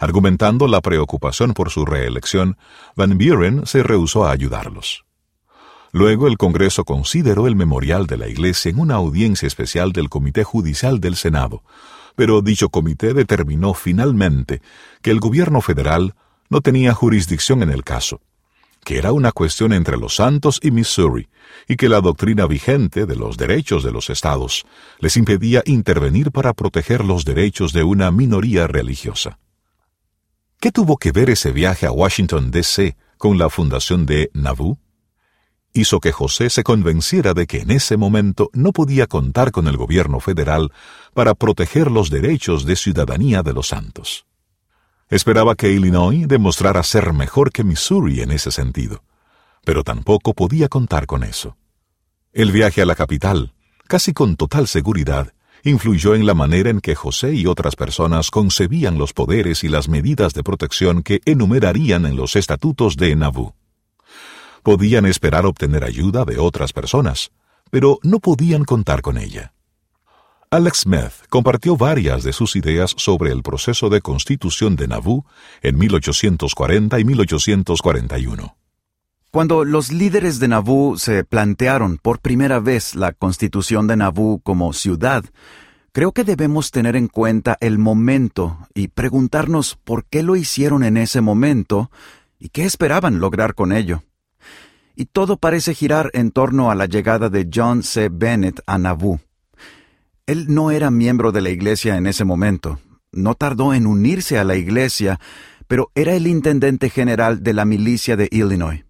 Argumentando 0.00 0.66
la 0.66 0.80
preocupación 0.80 1.54
por 1.54 1.70
su 1.70 1.84
reelección, 1.84 2.56
Van 2.96 3.16
Buren 3.16 3.64
se 3.66 3.82
rehusó 3.84 4.26
a 4.26 4.32
ayudarlos. 4.32 5.07
Luego 5.92 6.28
el 6.28 6.36
Congreso 6.36 6.84
consideró 6.84 7.46
el 7.46 7.56
memorial 7.56 8.06
de 8.06 8.18
la 8.18 8.28
Iglesia 8.28 8.70
en 8.70 8.78
una 8.78 8.96
audiencia 8.96 9.46
especial 9.46 9.92
del 9.92 10.08
Comité 10.08 10.44
Judicial 10.44 11.00
del 11.00 11.16
Senado, 11.16 11.62
pero 12.14 12.42
dicho 12.42 12.68
comité 12.68 13.14
determinó 13.14 13.74
finalmente 13.74 14.60
que 15.02 15.10
el 15.10 15.20
gobierno 15.20 15.60
federal 15.60 16.14
no 16.50 16.60
tenía 16.60 16.92
jurisdicción 16.92 17.62
en 17.62 17.70
el 17.70 17.84
caso, 17.84 18.20
que 18.84 18.98
era 18.98 19.12
una 19.12 19.32
cuestión 19.32 19.72
entre 19.72 19.96
los 19.96 20.16
santos 20.16 20.60
y 20.62 20.70
Missouri, 20.70 21.28
y 21.68 21.76
que 21.76 21.88
la 21.88 22.00
doctrina 22.00 22.46
vigente 22.46 23.06
de 23.06 23.16
los 23.16 23.36
derechos 23.36 23.84
de 23.84 23.92
los 23.92 24.10
estados 24.10 24.66
les 24.98 25.16
impedía 25.16 25.62
intervenir 25.64 26.32
para 26.32 26.54
proteger 26.54 27.04
los 27.04 27.24
derechos 27.24 27.72
de 27.72 27.84
una 27.84 28.10
minoría 28.10 28.66
religiosa. 28.66 29.38
¿Qué 30.60 30.72
tuvo 30.72 30.96
que 30.96 31.12
ver 31.12 31.30
ese 31.30 31.52
viaje 31.52 31.86
a 31.86 31.92
Washington, 31.92 32.50
D.C. 32.50 32.96
con 33.16 33.38
la 33.38 33.48
fundación 33.48 34.06
de 34.06 34.30
Nauvoo? 34.34 34.76
Hizo 35.72 36.00
que 36.00 36.12
José 36.12 36.50
se 36.50 36.62
convenciera 36.62 37.34
de 37.34 37.46
que 37.46 37.60
en 37.60 37.70
ese 37.70 37.96
momento 37.96 38.50
no 38.52 38.72
podía 38.72 39.06
contar 39.06 39.52
con 39.52 39.68
el 39.68 39.76
gobierno 39.76 40.20
federal 40.20 40.72
para 41.14 41.34
proteger 41.34 41.90
los 41.90 42.10
derechos 42.10 42.64
de 42.64 42.76
ciudadanía 42.76 43.42
de 43.42 43.52
los 43.52 43.68
santos. 43.68 44.26
Esperaba 45.10 45.54
que 45.54 45.72
Illinois 45.72 46.26
demostrara 46.28 46.82
ser 46.82 47.12
mejor 47.12 47.50
que 47.50 47.64
Missouri 47.64 48.20
en 48.20 48.30
ese 48.30 48.50
sentido, 48.50 49.02
pero 49.64 49.82
tampoco 49.82 50.34
podía 50.34 50.68
contar 50.68 51.06
con 51.06 51.24
eso. 51.24 51.56
El 52.32 52.52
viaje 52.52 52.82
a 52.82 52.86
la 52.86 52.94
capital, 52.94 53.54
casi 53.86 54.12
con 54.12 54.36
total 54.36 54.68
seguridad, 54.68 55.32
influyó 55.64 56.14
en 56.14 56.26
la 56.26 56.34
manera 56.34 56.70
en 56.70 56.80
que 56.80 56.94
José 56.94 57.34
y 57.34 57.46
otras 57.46 57.74
personas 57.74 58.30
concebían 58.30 58.98
los 58.98 59.12
poderes 59.12 59.64
y 59.64 59.68
las 59.68 59.88
medidas 59.88 60.34
de 60.34 60.42
protección 60.42 61.02
que 61.02 61.20
enumerarían 61.24 62.06
en 62.06 62.16
los 62.16 62.36
estatutos 62.36 62.96
de 62.96 63.16
Nauvoo. 63.16 63.57
Podían 64.62 65.06
esperar 65.06 65.46
obtener 65.46 65.84
ayuda 65.84 66.24
de 66.24 66.38
otras 66.38 66.72
personas, 66.72 67.30
pero 67.70 67.98
no 68.02 68.18
podían 68.20 68.64
contar 68.64 69.02
con 69.02 69.18
ella. 69.18 69.52
Alex 70.50 70.80
Smith 70.80 71.12
compartió 71.28 71.76
varias 71.76 72.22
de 72.22 72.32
sus 72.32 72.56
ideas 72.56 72.94
sobre 72.96 73.32
el 73.32 73.42
proceso 73.42 73.90
de 73.90 74.00
constitución 74.00 74.76
de 74.76 74.88
Nauvoo 74.88 75.26
en 75.60 75.76
1840 75.76 76.98
y 76.98 77.04
1841. 77.04 78.56
Cuando 79.30 79.66
los 79.66 79.92
líderes 79.92 80.40
de 80.40 80.48
Nauvoo 80.48 80.96
se 80.96 81.22
plantearon 81.22 81.98
por 81.98 82.20
primera 82.20 82.60
vez 82.60 82.94
la 82.94 83.12
constitución 83.12 83.86
de 83.88 83.98
Nauvoo 83.98 84.40
como 84.40 84.72
ciudad, 84.72 85.22
creo 85.92 86.12
que 86.12 86.24
debemos 86.24 86.70
tener 86.70 86.96
en 86.96 87.08
cuenta 87.08 87.58
el 87.60 87.76
momento 87.76 88.56
y 88.72 88.88
preguntarnos 88.88 89.76
por 89.84 90.06
qué 90.06 90.22
lo 90.22 90.34
hicieron 90.34 90.82
en 90.82 90.96
ese 90.96 91.20
momento 91.20 91.90
y 92.38 92.48
qué 92.48 92.64
esperaban 92.64 93.20
lograr 93.20 93.54
con 93.54 93.72
ello. 93.72 94.02
Y 95.00 95.04
todo 95.06 95.36
parece 95.36 95.74
girar 95.74 96.10
en 96.12 96.32
torno 96.32 96.72
a 96.72 96.74
la 96.74 96.86
llegada 96.86 97.28
de 97.28 97.48
John 97.54 97.84
C. 97.84 98.08
Bennett 98.10 98.60
a 98.66 98.78
Nauvoo. 98.78 99.20
Él 100.26 100.46
no 100.48 100.72
era 100.72 100.90
miembro 100.90 101.30
de 101.30 101.40
la 101.40 101.50
iglesia 101.50 101.96
en 101.96 102.08
ese 102.08 102.24
momento, 102.24 102.80
no 103.12 103.36
tardó 103.36 103.74
en 103.74 103.86
unirse 103.86 104.40
a 104.40 104.44
la 104.44 104.56
iglesia, 104.56 105.20
pero 105.68 105.92
era 105.94 106.14
el 106.14 106.26
intendente 106.26 106.90
general 106.90 107.44
de 107.44 107.52
la 107.52 107.64
milicia 107.64 108.16
de 108.16 108.26
Illinois. 108.32 108.84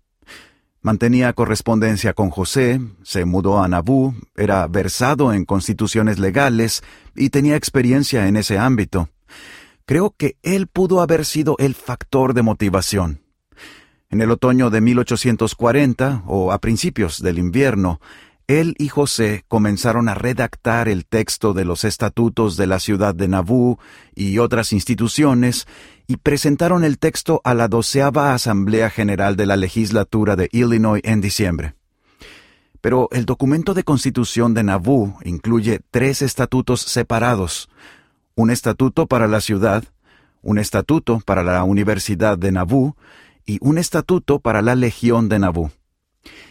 Mantenía 0.80 1.34
correspondencia 1.34 2.14
con 2.14 2.30
José, 2.30 2.80
se 3.02 3.26
mudó 3.26 3.62
a 3.62 3.68
Nabú, 3.68 4.14
era 4.34 4.66
versado 4.66 5.34
en 5.34 5.44
constituciones 5.44 6.18
legales 6.18 6.82
y 7.14 7.28
tenía 7.28 7.54
experiencia 7.54 8.28
en 8.28 8.38
ese 8.38 8.56
ámbito. 8.56 9.10
Creo 9.84 10.14
que 10.16 10.38
él 10.42 10.68
pudo 10.68 11.02
haber 11.02 11.26
sido 11.26 11.56
el 11.58 11.74
factor 11.74 12.32
de 12.32 12.40
motivación. 12.40 13.27
En 14.10 14.22
el 14.22 14.30
otoño 14.30 14.70
de 14.70 14.80
1840, 14.80 16.22
o 16.26 16.50
a 16.50 16.58
principios 16.60 17.20
del 17.20 17.38
invierno, 17.38 18.00
él 18.46 18.74
y 18.78 18.88
José 18.88 19.44
comenzaron 19.48 20.08
a 20.08 20.14
redactar 20.14 20.88
el 20.88 21.04
texto 21.04 21.52
de 21.52 21.66
los 21.66 21.84
estatutos 21.84 22.56
de 22.56 22.66
la 22.66 22.80
ciudad 22.80 23.14
de 23.14 23.28
Nabú 23.28 23.78
y 24.14 24.38
otras 24.38 24.72
instituciones 24.72 25.66
y 26.06 26.16
presentaron 26.16 26.84
el 26.84 26.98
texto 26.98 27.42
a 27.44 27.52
la 27.52 27.68
doceava 27.68 28.32
Asamblea 28.32 28.88
General 28.88 29.36
de 29.36 29.44
la 29.44 29.56
Legislatura 29.56 30.36
de 30.36 30.48
Illinois 30.52 31.02
en 31.04 31.20
diciembre. 31.20 31.74
Pero 32.80 33.10
el 33.12 33.26
documento 33.26 33.74
de 33.74 33.84
constitución 33.84 34.54
de 34.54 34.62
Nabú 34.62 35.18
incluye 35.22 35.80
tres 35.90 36.22
estatutos 36.22 36.80
separados, 36.80 37.68
un 38.34 38.50
estatuto 38.50 39.06
para 39.06 39.28
la 39.28 39.42
ciudad, 39.42 39.84
un 40.40 40.56
estatuto 40.56 41.20
para 41.26 41.42
la 41.42 41.62
Universidad 41.64 42.38
de 42.38 42.52
Nabú 42.52 42.96
y 43.48 43.58
un 43.60 43.78
estatuto 43.78 44.38
para 44.38 44.62
la 44.62 44.76
Legión 44.76 45.28
de 45.28 45.40
Nabú 45.40 45.70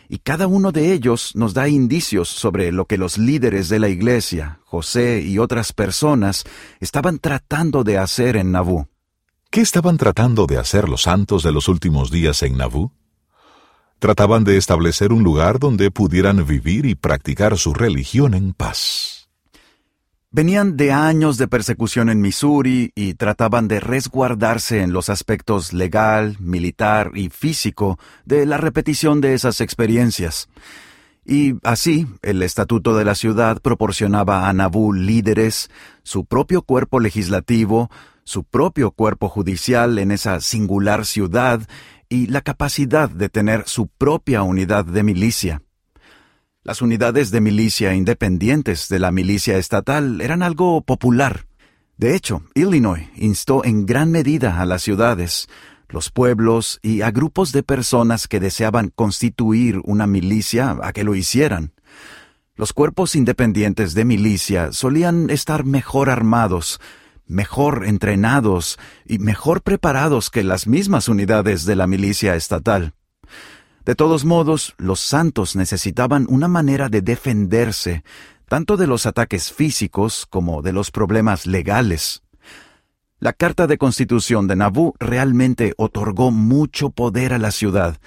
y 0.09 0.19
cada 0.19 0.47
uno 0.47 0.71
de 0.71 0.93
ellos 0.93 1.35
nos 1.35 1.53
da 1.53 1.67
indicios 1.67 2.29
sobre 2.29 2.71
lo 2.71 2.85
que 2.85 2.97
los 2.97 3.17
líderes 3.17 3.69
de 3.69 3.79
la 3.79 3.89
Iglesia, 3.89 4.59
José 4.63 5.21
y 5.21 5.37
otras 5.37 5.73
personas, 5.73 6.45
estaban 6.79 7.19
tratando 7.19 7.83
de 7.83 7.97
hacer 7.97 8.37
en 8.37 8.51
Nabú. 8.51 8.87
¿Qué 9.49 9.61
estaban 9.61 9.97
tratando 9.97 10.45
de 10.45 10.57
hacer 10.57 10.87
los 10.89 11.03
santos 11.03 11.43
de 11.43 11.51
los 11.51 11.67
últimos 11.67 12.11
días 12.11 12.41
en 12.43 12.57
Nabú? 12.57 12.91
Trataban 13.99 14.43
de 14.43 14.57
establecer 14.57 15.11
un 15.11 15.23
lugar 15.23 15.59
donde 15.59 15.89
pudieran 15.91 16.45
vivir 16.45 16.85
y 16.85 16.95
practicar 16.95 17.57
su 17.57 17.73
religión 17.73 18.33
en 18.33 18.53
paz. 18.53 19.06
Venían 20.29 20.75
de 20.75 20.91
años 20.91 21.37
de 21.37 21.47
persecución 21.47 22.09
en 22.09 22.19
Missouri 22.19 22.91
y 22.95 23.13
trataban 23.13 23.69
de 23.69 23.79
resguardarse 23.79 24.81
en 24.81 24.91
los 24.91 25.09
aspectos 25.09 25.71
legal, 25.71 26.35
militar 26.41 27.11
y 27.15 27.29
físico 27.29 27.97
de 28.25 28.45
la 28.45 28.57
repetición 28.57 29.21
de 29.21 29.33
esas 29.35 29.61
experiencias. 29.61 30.49
Y 31.23 31.55
así, 31.63 32.07
el 32.23 32.43
Estatuto 32.43 32.95
de 32.97 33.05
la 33.05 33.15
Ciudad 33.15 33.61
proporcionaba 33.61 34.49
a 34.49 34.53
Nabú 34.53 34.91
líderes, 34.91 35.69
su 36.03 36.25
propio 36.25 36.61
cuerpo 36.61 36.99
legislativo, 36.99 37.89
su 38.25 38.43
propio 38.43 38.91
cuerpo 38.91 39.29
judicial 39.29 39.97
en 39.97 40.11
esa 40.11 40.41
singular 40.41 41.05
ciudad 41.05 41.61
y 42.09 42.27
la 42.27 42.41
capacidad 42.41 43.09
de 43.09 43.29
tener 43.29 43.63
su 43.65 43.87
propia 43.87 44.43
unidad 44.43 44.83
de 44.83 45.03
milicia. 45.03 45.61
Las 46.67 46.81
unidades 46.81 47.31
de 47.31 47.39
milicia 47.39 47.95
independientes 47.95 48.89
de 48.89 48.99
la 48.99 49.09
milicia 49.09 49.57
estatal 49.57 50.19
eran 50.19 50.43
algo 50.43 50.81
popular. 50.81 51.45
De 51.95 52.13
hecho, 52.13 52.43
Illinois 52.55 53.07
instó 53.15 53.63
en 53.63 53.85
gran 53.85 54.11
medida 54.11 54.59
a 54.59 54.65
las 54.65 54.81
ciudades, 54.81 55.47
los 55.87 56.11
pueblos 56.11 56.79
y 56.81 57.03
a 57.03 57.11
grupos 57.11 57.53
de 57.53 57.63
personas 57.63 58.27
que 58.27 58.41
deseaban 58.41 58.91
constituir 58.93 59.79
una 59.85 60.07
milicia 60.07 60.75
a 60.83 60.91
que 60.91 61.05
lo 61.05 61.15
hicieran. 61.15 61.71
Los 62.57 62.73
cuerpos 62.73 63.15
independientes 63.15 63.93
de 63.93 64.03
milicia 64.03 64.73
solían 64.73 65.29
estar 65.29 65.63
mejor 65.63 66.09
armados, 66.09 66.81
mejor 67.27 67.85
entrenados 67.85 68.77
y 69.05 69.19
mejor 69.19 69.61
preparados 69.61 70.29
que 70.29 70.43
las 70.43 70.67
mismas 70.67 71.07
unidades 71.07 71.63
de 71.63 71.77
la 71.77 71.87
milicia 71.87 72.35
estatal. 72.35 72.93
De 73.87 73.95
todos 73.95 74.25
modos, 74.25 74.75
los 74.77 74.99
santos 74.99 75.55
necesitaban 75.55 76.27
una 76.29 76.49
manera 76.49 76.89
de 76.89 77.01
defenderse, 77.01 78.03
tanto 78.49 78.75
de 78.75 78.85
los 78.85 79.05
ataques 79.05 79.53
físicos 79.53 80.27
como 80.29 80.61
de 80.61 80.73
los 80.73 80.91
problemas 80.91 81.45
legales. 81.45 82.21
La 83.21 83.31
Carta 83.31 83.65
de 83.65 83.77
Constitución 83.77 84.45
de 84.45 84.57
Nabú 84.57 84.93
realmente 84.99 85.73
otorgó 85.77 86.31
mucho 86.31 86.89
poder 86.89 87.31
a 87.31 87.37
la 87.37 87.51
ciudad, 87.51 87.97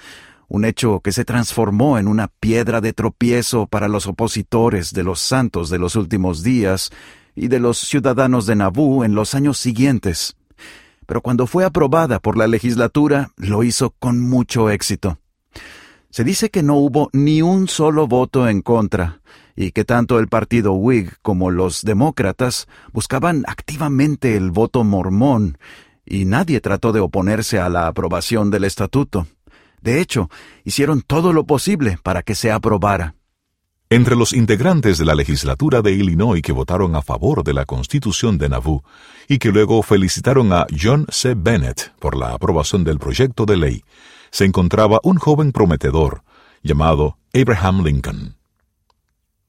un 0.47 0.65
hecho 0.65 0.99
que 0.99 1.11
se 1.11 1.25
transformó 1.25 1.97
en 1.97 2.07
una 2.07 2.27
piedra 2.27 2.79
de 2.79 2.93
tropiezo 2.93 3.65
para 3.65 3.87
los 3.87 4.05
opositores 4.05 4.93
de 4.93 5.01
los 5.01 5.19
santos 5.19 5.71
de 5.71 5.79
los 5.79 5.95
últimos 5.95 6.43
días 6.43 6.91
y 7.33 7.47
de 7.47 7.59
los 7.59 7.79
ciudadanos 7.79 8.45
de 8.45 8.55
Nabú 8.55 9.03
en 9.03 9.15
los 9.15 9.33
años 9.33 9.57
siguientes. 9.57 10.35
Pero 11.07 11.21
cuando 11.21 11.47
fue 11.47 11.65
aprobada 11.65 12.19
por 12.19 12.37
la 12.37 12.45
legislatura, 12.45 13.31
lo 13.35 13.63
hizo 13.63 13.95
con 13.97 14.19
mucho 14.21 14.69
éxito. 14.69 15.17
Se 16.11 16.25
dice 16.25 16.49
que 16.49 16.61
no 16.61 16.75
hubo 16.75 17.09
ni 17.13 17.41
un 17.41 17.69
solo 17.69 18.05
voto 18.05 18.49
en 18.49 18.61
contra, 18.61 19.21
y 19.55 19.71
que 19.71 19.85
tanto 19.85 20.19
el 20.19 20.27
partido 20.27 20.73
Whig 20.73 21.17
como 21.21 21.51
los 21.51 21.83
demócratas 21.83 22.67
buscaban 22.91 23.45
activamente 23.47 24.35
el 24.35 24.51
voto 24.51 24.83
mormón, 24.83 25.57
y 26.05 26.25
nadie 26.25 26.59
trató 26.59 26.91
de 26.91 26.99
oponerse 26.99 27.59
a 27.59 27.69
la 27.69 27.87
aprobación 27.87 28.51
del 28.51 28.65
estatuto. 28.65 29.25
De 29.81 30.01
hecho, 30.01 30.29
hicieron 30.65 31.01
todo 31.01 31.31
lo 31.31 31.45
posible 31.45 31.97
para 32.03 32.23
que 32.23 32.35
se 32.35 32.51
aprobara. 32.51 33.15
Entre 33.89 34.15
los 34.15 34.33
integrantes 34.33 34.97
de 34.97 35.05
la 35.05 35.15
legislatura 35.15 35.81
de 35.81 35.93
Illinois 35.93 36.41
que 36.41 36.51
votaron 36.51 36.95
a 36.95 37.01
favor 37.01 37.43
de 37.43 37.53
la 37.53 37.65
Constitución 37.65 38.37
de 38.37 38.49
Nauvoo 38.49 38.83
y 39.27 39.37
que 39.37 39.51
luego 39.51 39.81
felicitaron 39.81 40.51
a 40.51 40.65
John 40.77 41.05
C. 41.09 41.35
Bennett 41.35 41.93
por 41.99 42.17
la 42.17 42.33
aprobación 42.33 42.83
del 42.83 42.99
proyecto 42.99 43.45
de 43.45 43.57
ley, 43.57 43.83
se 44.31 44.45
encontraba 44.45 44.99
un 45.03 45.17
joven 45.17 45.51
prometedor 45.51 46.23
llamado 46.63 47.17
Abraham 47.33 47.83
Lincoln. 47.83 48.37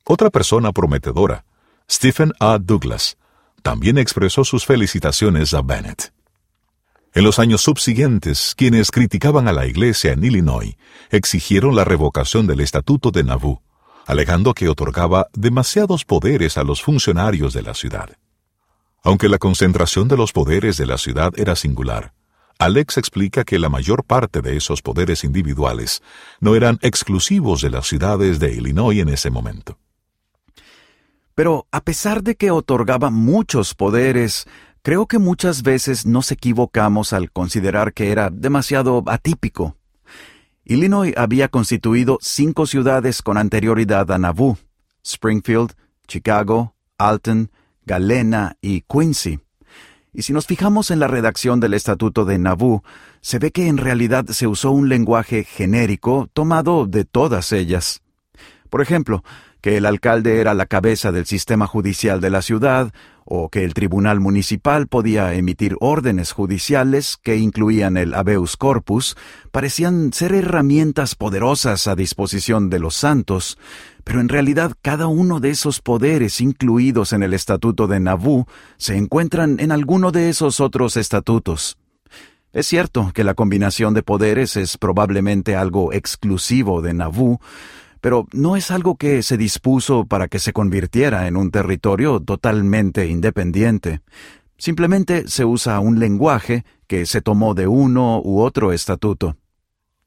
Otra 0.04 0.30
persona 0.30 0.72
prometedora, 0.72 1.44
Stephen 1.88 2.32
A. 2.40 2.58
Douglas, 2.58 3.16
también 3.62 3.98
expresó 3.98 4.44
sus 4.44 4.66
felicitaciones 4.66 5.54
a 5.54 5.62
Bennett. 5.62 6.12
En 7.14 7.24
los 7.24 7.38
años 7.38 7.60
subsiguientes, 7.60 8.54
quienes 8.56 8.90
criticaban 8.90 9.46
a 9.46 9.52
la 9.52 9.66
Iglesia 9.66 10.12
en 10.12 10.24
Illinois 10.24 10.76
exigieron 11.10 11.76
la 11.76 11.84
revocación 11.84 12.46
del 12.46 12.60
Estatuto 12.60 13.10
de 13.10 13.22
Nauvoo, 13.22 13.62
alegando 14.06 14.54
que 14.54 14.68
otorgaba 14.68 15.28
demasiados 15.34 16.04
poderes 16.04 16.56
a 16.56 16.64
los 16.64 16.82
funcionarios 16.82 17.52
de 17.52 17.62
la 17.62 17.74
ciudad. 17.74 18.16
Aunque 19.04 19.28
la 19.28 19.38
concentración 19.38 20.08
de 20.08 20.16
los 20.16 20.32
poderes 20.32 20.76
de 20.76 20.86
la 20.86 20.96
ciudad 20.96 21.32
era 21.36 21.54
singular, 21.54 22.14
Alex 22.58 22.98
explica 22.98 23.44
que 23.44 23.58
la 23.58 23.68
mayor 23.68 24.04
parte 24.04 24.40
de 24.40 24.56
esos 24.56 24.82
poderes 24.82 25.24
individuales 25.24 26.02
no 26.40 26.54
eran 26.54 26.78
exclusivos 26.82 27.62
de 27.62 27.70
las 27.70 27.86
ciudades 27.86 28.38
de 28.38 28.52
Illinois 28.52 28.98
en 28.98 29.08
ese 29.08 29.30
momento. 29.30 29.78
Pero 31.34 31.66
a 31.72 31.80
pesar 31.80 32.22
de 32.22 32.36
que 32.36 32.50
otorgaba 32.50 33.10
muchos 33.10 33.74
poderes, 33.74 34.46
creo 34.82 35.06
que 35.06 35.18
muchas 35.18 35.62
veces 35.62 36.06
nos 36.06 36.30
equivocamos 36.30 37.12
al 37.12 37.30
considerar 37.30 37.94
que 37.94 38.12
era 38.12 38.30
demasiado 38.30 39.02
atípico. 39.06 39.76
Illinois 40.64 41.14
había 41.16 41.48
constituido 41.48 42.18
cinco 42.20 42.66
ciudades 42.66 43.22
con 43.22 43.38
anterioridad 43.38 44.10
a 44.12 44.18
Nauvoo, 44.18 44.58
Springfield, 45.02 45.72
Chicago, 46.06 46.74
Alton, 46.98 47.50
Galena 47.84 48.56
y 48.60 48.82
Quincy 48.82 49.40
Y 50.14 50.22
si 50.22 50.34
nos 50.34 50.46
fijamos 50.46 50.90
en 50.90 50.98
la 50.98 51.08
redacción 51.08 51.58
del 51.58 51.72
Estatuto 51.72 52.26
de 52.26 52.38
Nabú, 52.38 52.82
se 53.22 53.38
ve 53.38 53.50
que 53.50 53.68
en 53.68 53.78
realidad 53.78 54.26
se 54.26 54.46
usó 54.46 54.70
un 54.70 54.90
lenguaje 54.90 55.44
genérico 55.44 56.28
tomado 56.34 56.86
de 56.86 57.06
todas 57.06 57.50
ellas. 57.52 58.02
Por 58.68 58.82
ejemplo, 58.82 59.24
que 59.62 59.78
el 59.78 59.86
alcalde 59.86 60.40
era 60.40 60.52
la 60.52 60.66
cabeza 60.66 61.12
del 61.12 61.24
sistema 61.24 61.66
judicial 61.66 62.20
de 62.20 62.30
la 62.30 62.42
ciudad, 62.42 62.92
o 63.24 63.48
que 63.48 63.64
el 63.64 63.72
tribunal 63.72 64.18
municipal 64.20 64.88
podía 64.88 65.32
emitir 65.34 65.76
órdenes 65.80 66.32
judiciales 66.32 67.16
que 67.22 67.36
incluían 67.36 67.96
el 67.96 68.14
habeus 68.14 68.56
corpus, 68.56 69.16
parecían 69.52 70.12
ser 70.12 70.34
herramientas 70.34 71.14
poderosas 71.14 71.86
a 71.86 71.94
disposición 71.94 72.68
de 72.68 72.80
los 72.80 72.96
santos, 72.96 73.56
pero 74.04 74.20
en 74.20 74.28
realidad 74.28 74.72
cada 74.82 75.06
uno 75.06 75.38
de 75.38 75.50
esos 75.50 75.80
poderes 75.80 76.40
incluidos 76.40 77.12
en 77.12 77.22
el 77.22 77.32
estatuto 77.32 77.86
de 77.86 78.00
Nabú 78.00 78.46
se 78.76 78.96
encuentran 78.96 79.60
en 79.60 79.70
alguno 79.70 80.10
de 80.10 80.28
esos 80.28 80.58
otros 80.58 80.96
estatutos. 80.96 81.78
Es 82.52 82.66
cierto 82.66 83.12
que 83.14 83.24
la 83.24 83.34
combinación 83.34 83.94
de 83.94 84.02
poderes 84.02 84.56
es 84.56 84.76
probablemente 84.76 85.56
algo 85.56 85.92
exclusivo 85.92 86.82
de 86.82 86.92
Nabú, 86.92 87.38
pero 88.02 88.26
no 88.32 88.56
es 88.56 88.72
algo 88.72 88.96
que 88.96 89.22
se 89.22 89.36
dispuso 89.36 90.04
para 90.06 90.26
que 90.26 90.40
se 90.40 90.52
convirtiera 90.52 91.28
en 91.28 91.36
un 91.36 91.52
territorio 91.52 92.20
totalmente 92.20 93.06
independiente. 93.06 94.00
Simplemente 94.58 95.28
se 95.28 95.44
usa 95.44 95.78
un 95.78 96.00
lenguaje 96.00 96.64
que 96.88 97.06
se 97.06 97.22
tomó 97.22 97.54
de 97.54 97.68
uno 97.68 98.20
u 98.22 98.40
otro 98.40 98.72
estatuto. 98.72 99.36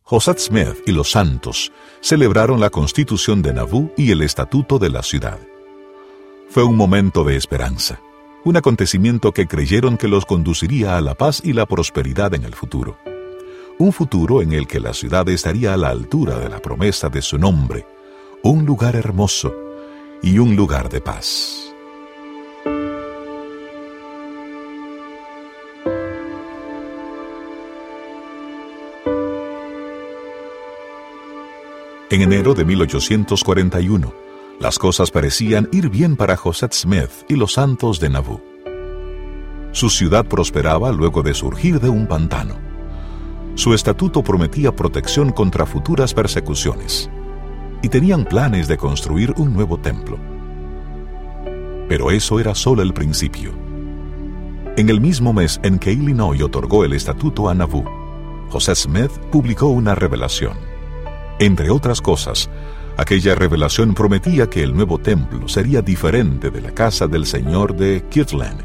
José 0.02 0.34
Smith 0.38 0.76
y 0.86 0.92
los 0.92 1.10
santos 1.10 1.72
celebraron 2.02 2.60
la 2.60 2.70
constitución 2.70 3.42
de 3.42 3.54
Nabú 3.54 3.90
y 3.96 4.12
el 4.12 4.22
estatuto 4.22 4.78
de 4.78 4.90
la 4.90 5.02
ciudad. 5.02 5.40
Fue 6.50 6.66
un 6.66 6.76
momento 6.76 7.24
de 7.24 7.38
esperanza, 7.38 8.02
un 8.44 8.58
acontecimiento 8.58 9.32
que 9.32 9.48
creyeron 9.48 9.96
que 9.98 10.10
los 10.10 10.26
conduciría 10.26 10.98
a 10.98 11.02
la 11.02 11.16
paz 11.16 11.42
y 11.46 11.54
la 11.54 11.66
prosperidad 11.66 12.34
en 12.34 12.44
el 12.44 12.54
futuro 12.54 12.98
un 13.78 13.92
futuro 13.92 14.42
en 14.42 14.54
el 14.54 14.68
que 14.68 14.80
la 14.80 14.94
ciudad 14.94 15.28
estaría 15.30 15.74
a 15.74 15.78
la 15.78 15.90
altura 15.90 16.40
de 16.40 16.50
la 16.50 16.62
promesa 16.62 17.10
de 17.10 17.22
su 17.22 17.38
nombre, 17.38 17.86
un 18.44 18.66
lugar 18.66 18.96
hermoso 18.96 19.54
y 20.22 20.40
un 20.40 20.56
lugar 20.56 20.90
de 20.90 21.02
paz. 21.02 21.62
En 32.10 32.22
enero 32.22 32.54
de 32.54 32.64
1841, 32.64 34.14
las 34.62 34.80
cosas 34.80 35.12
parecían 35.12 35.68
ir 35.74 35.90
bien 35.90 36.16
para 36.16 36.38
José 36.38 36.68
Smith 36.72 37.10
y 37.28 37.36
los 37.36 37.54
santos 37.54 38.00
de 38.00 38.10
Nauvoo. 38.10 38.42
Su 39.74 39.90
ciudad 39.90 40.26
prosperaba 40.26 40.94
luego 40.94 41.24
de 41.24 41.34
surgir 41.34 41.82
de 41.82 41.90
un 41.90 42.08
pantano 42.08 42.75
su 43.56 43.74
estatuto 43.74 44.22
prometía 44.22 44.76
protección 44.76 45.32
contra 45.32 45.66
futuras 45.66 46.14
persecuciones 46.14 47.10
y 47.82 47.88
tenían 47.88 48.26
planes 48.26 48.68
de 48.68 48.78
construir 48.78 49.34
un 49.38 49.54
nuevo 49.54 49.80
templo. 49.80 50.18
Pero 51.88 52.12
eso 52.12 52.40
era 52.40 52.54
solo 52.54 52.82
el 52.82 52.94
principio. 52.94 53.52
En 54.76 54.90
el 54.90 55.00
mismo 55.00 55.32
mes 55.32 55.60
en 55.64 55.80
que 55.80 55.94
Illinois 55.94 56.42
otorgó 56.42 56.84
el 56.84 56.94
estatuto 56.94 57.48
a 57.48 57.56
Nauvoo, 57.56 57.86
José 58.50 58.76
Smith 58.76 59.12
publicó 59.32 59.68
una 59.68 59.96
revelación. 59.96 60.58
Entre 61.40 61.70
otras 61.70 62.02
cosas, 62.02 62.50
aquella 62.98 63.36
revelación 63.36 63.94
prometía 63.94 64.50
que 64.50 64.64
el 64.64 64.76
nuevo 64.76 64.98
templo 64.98 65.48
sería 65.48 65.82
diferente 65.82 66.50
de 66.50 66.62
la 66.62 66.72
casa 66.72 67.08
del 67.08 67.26
Señor 67.26 67.76
de 67.76 68.04
Kirtland, 68.10 68.62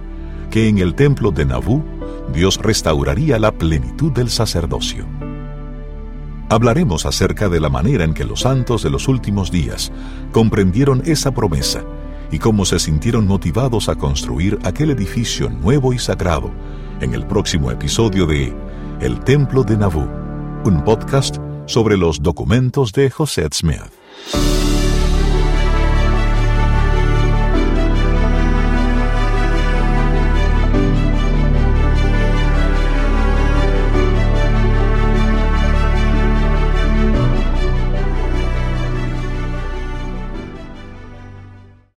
que 0.50 0.68
en 0.68 0.78
el 0.78 0.94
templo 0.94 1.30
de 1.30 1.44
Nauvoo 1.44 1.84
Dios 2.32 2.58
restauraría 2.58 3.38
la 3.38 3.52
plenitud 3.52 4.12
del 4.12 4.30
sacerdocio. 4.30 5.06
Hablaremos 6.48 7.06
acerca 7.06 7.48
de 7.48 7.60
la 7.60 7.68
manera 7.68 8.04
en 8.04 8.14
que 8.14 8.24
los 8.24 8.40
santos 8.40 8.82
de 8.82 8.90
los 8.90 9.08
últimos 9.08 9.50
días 9.50 9.92
comprendieron 10.32 11.02
esa 11.04 11.32
promesa 11.32 11.84
y 12.32 12.38
cómo 12.38 12.64
se 12.64 12.78
sintieron 12.78 13.26
motivados 13.26 13.88
a 13.88 13.96
construir 13.96 14.58
aquel 14.64 14.90
edificio 14.90 15.48
nuevo 15.48 15.92
y 15.92 15.98
sagrado 15.98 16.50
en 17.00 17.14
el 17.14 17.26
próximo 17.26 17.70
episodio 17.70 18.26
de 18.26 18.54
El 19.00 19.20
Templo 19.20 19.64
de 19.64 19.76
Nauvoo, 19.76 20.08
un 20.64 20.82
podcast 20.84 21.38
sobre 21.66 21.96
los 21.96 22.22
documentos 22.22 22.92
de 22.92 23.10
José 23.10 23.48
Smith. 23.52 24.59